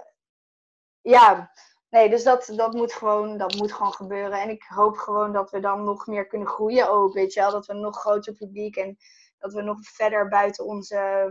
Ja, 1.00 1.50
nee, 1.90 2.10
dus 2.10 2.22
dat, 2.24 2.52
dat, 2.56 2.72
moet 2.74 2.92
gewoon, 2.92 3.38
dat 3.38 3.54
moet 3.54 3.72
gewoon 3.72 3.92
gebeuren. 3.92 4.40
En 4.40 4.48
ik 4.50 4.62
hoop 4.68 4.96
gewoon 4.96 5.32
dat 5.32 5.50
we 5.50 5.60
dan 5.60 5.84
nog 5.84 6.06
meer 6.06 6.26
kunnen 6.26 6.48
groeien 6.48 6.88
ook. 6.90 7.12
Weet 7.14 7.32
je 7.32 7.40
wel, 7.40 7.50
dat 7.50 7.66
we 7.66 7.72
een 7.72 7.80
nog 7.80 7.96
groter 8.00 8.32
publiek 8.32 8.76
en 8.76 8.96
dat 9.38 9.52
we 9.52 9.62
nog 9.62 9.78
verder 9.82 10.28
buiten 10.28 10.64
onze. 10.64 11.30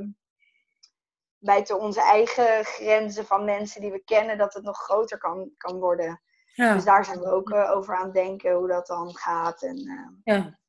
Buiten 1.38 1.80
onze 1.80 2.02
eigen 2.02 2.66
grenzen 2.66 3.26
van 3.26 3.46
mensen 3.46 3.82
die 3.82 3.92
we 3.92 4.04
kennen, 4.04 4.38
dat 4.38 4.54
het 4.54 4.64
nog 4.64 4.78
groter 4.78 5.18
kan, 5.18 5.52
kan 5.58 5.80
worden. 5.80 6.22
Ja. 6.54 6.74
Dus 6.74 6.84
daar 6.84 7.06
zijn 7.06 7.20
we 7.20 7.32
ook 7.32 7.50
eh, 7.52 7.72
over 7.72 7.96
aan 7.96 8.04
het 8.06 8.14
denken 8.14 8.54
hoe 8.54 8.68
dat 8.68 8.88
dan 8.88 9.16
gaat. 9.16 9.62
En, 9.64 9.78
eh, 9.78 10.36
ja. 10.36 10.60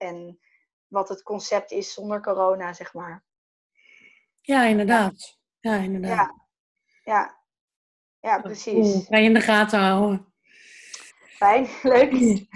En 0.00 0.38
wat 0.86 1.08
het 1.08 1.22
concept 1.22 1.70
is 1.70 1.92
zonder 1.92 2.20
corona, 2.22 2.72
zeg 2.72 2.94
maar. 2.94 3.24
ja, 4.40 4.64
inderdaad. 4.64 5.38
Ja, 5.60 5.74
inderdaad. 5.76 6.16
Ja, 6.16 6.46
ja, 7.04 7.38
ja 8.20 8.40
precies. 8.40 8.94
Oeh, 8.94 9.06
Ga 9.06 9.16
je 9.16 9.24
in 9.24 9.34
de 9.34 9.40
gaten 9.40 9.78
houden. 9.80 10.32
Fijn, 11.20 11.68
leuk. 11.82 12.46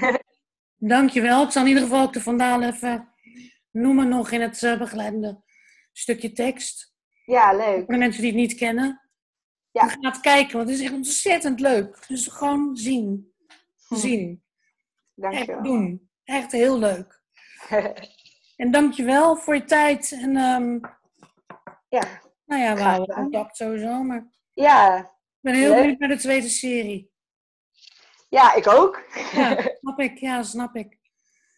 Dankjewel. 0.77 1.45
Ik 1.45 1.51
zal 1.51 1.63
in 1.63 1.69
ieder 1.69 1.83
geval 1.83 2.03
ook 2.03 2.13
de 2.13 2.21
Vandaal 2.21 2.63
even 2.63 3.15
noemen 3.71 4.09
nog 4.09 4.31
in 4.31 4.41
het 4.41 4.63
eh, 4.63 4.79
begeleidende 4.79 5.43
stukje 5.93 6.33
tekst. 6.33 6.93
Ja, 7.25 7.53
leuk. 7.57 7.77
Voor 7.85 7.95
de 7.95 7.99
mensen 8.01 8.23
die 8.23 8.31
het 8.31 8.41
niet 8.41 8.55
kennen. 8.55 9.09
Ja. 9.71 9.89
Ga 9.89 9.97
het 10.01 10.21
kijken, 10.21 10.57
want 10.57 10.69
het 10.69 10.79
is 10.79 10.85
echt 10.85 10.95
ontzettend 10.95 11.61
leuk. 11.61 12.09
Dus 12.09 12.27
gewoon 12.27 12.77
zien. 12.77 13.33
Zien. 13.89 14.45
Echt 15.17 15.33
Dankjewel. 15.33 15.63
doen. 15.63 16.11
Echt 16.25 16.53
heel 16.53 16.79
leuk. 16.79 17.23
En 18.57 18.71
dankjewel 18.71 19.37
voor 19.37 19.55
je 19.55 19.65
tijd. 19.65 20.13
En 20.13 20.37
ehm, 20.37 20.79
ja. 21.89 22.21
nou 22.45 22.63
ja, 22.63 22.75
we 22.75 22.83
houden 22.83 23.15
contact 23.15 23.57
sowieso. 23.57 24.03
Maar 24.03 24.19
ik 24.19 24.25
ja, 24.51 25.13
ben 25.41 25.55
heel 25.55 25.69
Leuk. 25.69 25.79
benieuwd 25.79 25.99
naar 25.99 26.09
de 26.09 26.17
tweede 26.17 26.49
serie. 26.49 27.13
ja, 28.29 28.55
ik 28.55 28.67
ook. 28.67 29.03
Ja, 29.33 29.57
snap 29.81 29.99
ik. 29.99 30.19
Ja, 30.19 30.43
snap 30.43 30.75
ik. 30.75 30.99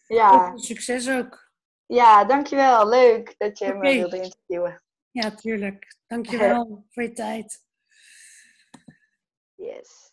ja. 0.07 0.57
Succes 0.57 1.09
ook. 1.09 1.51
ja, 1.85 2.25
dankjewel. 2.25 2.89
Leuk 2.89 3.35
dat 3.37 3.59
je 3.59 3.73
me 3.73 3.79
wilde 3.79 4.21
interviewen. 4.21 4.83
Ja, 5.11 5.31
tuurlijk. 5.31 5.95
Dankjewel 6.07 6.85
voor 6.89 7.03
je 7.03 7.11
tijd. 7.11 7.65
Yes. 9.55 10.06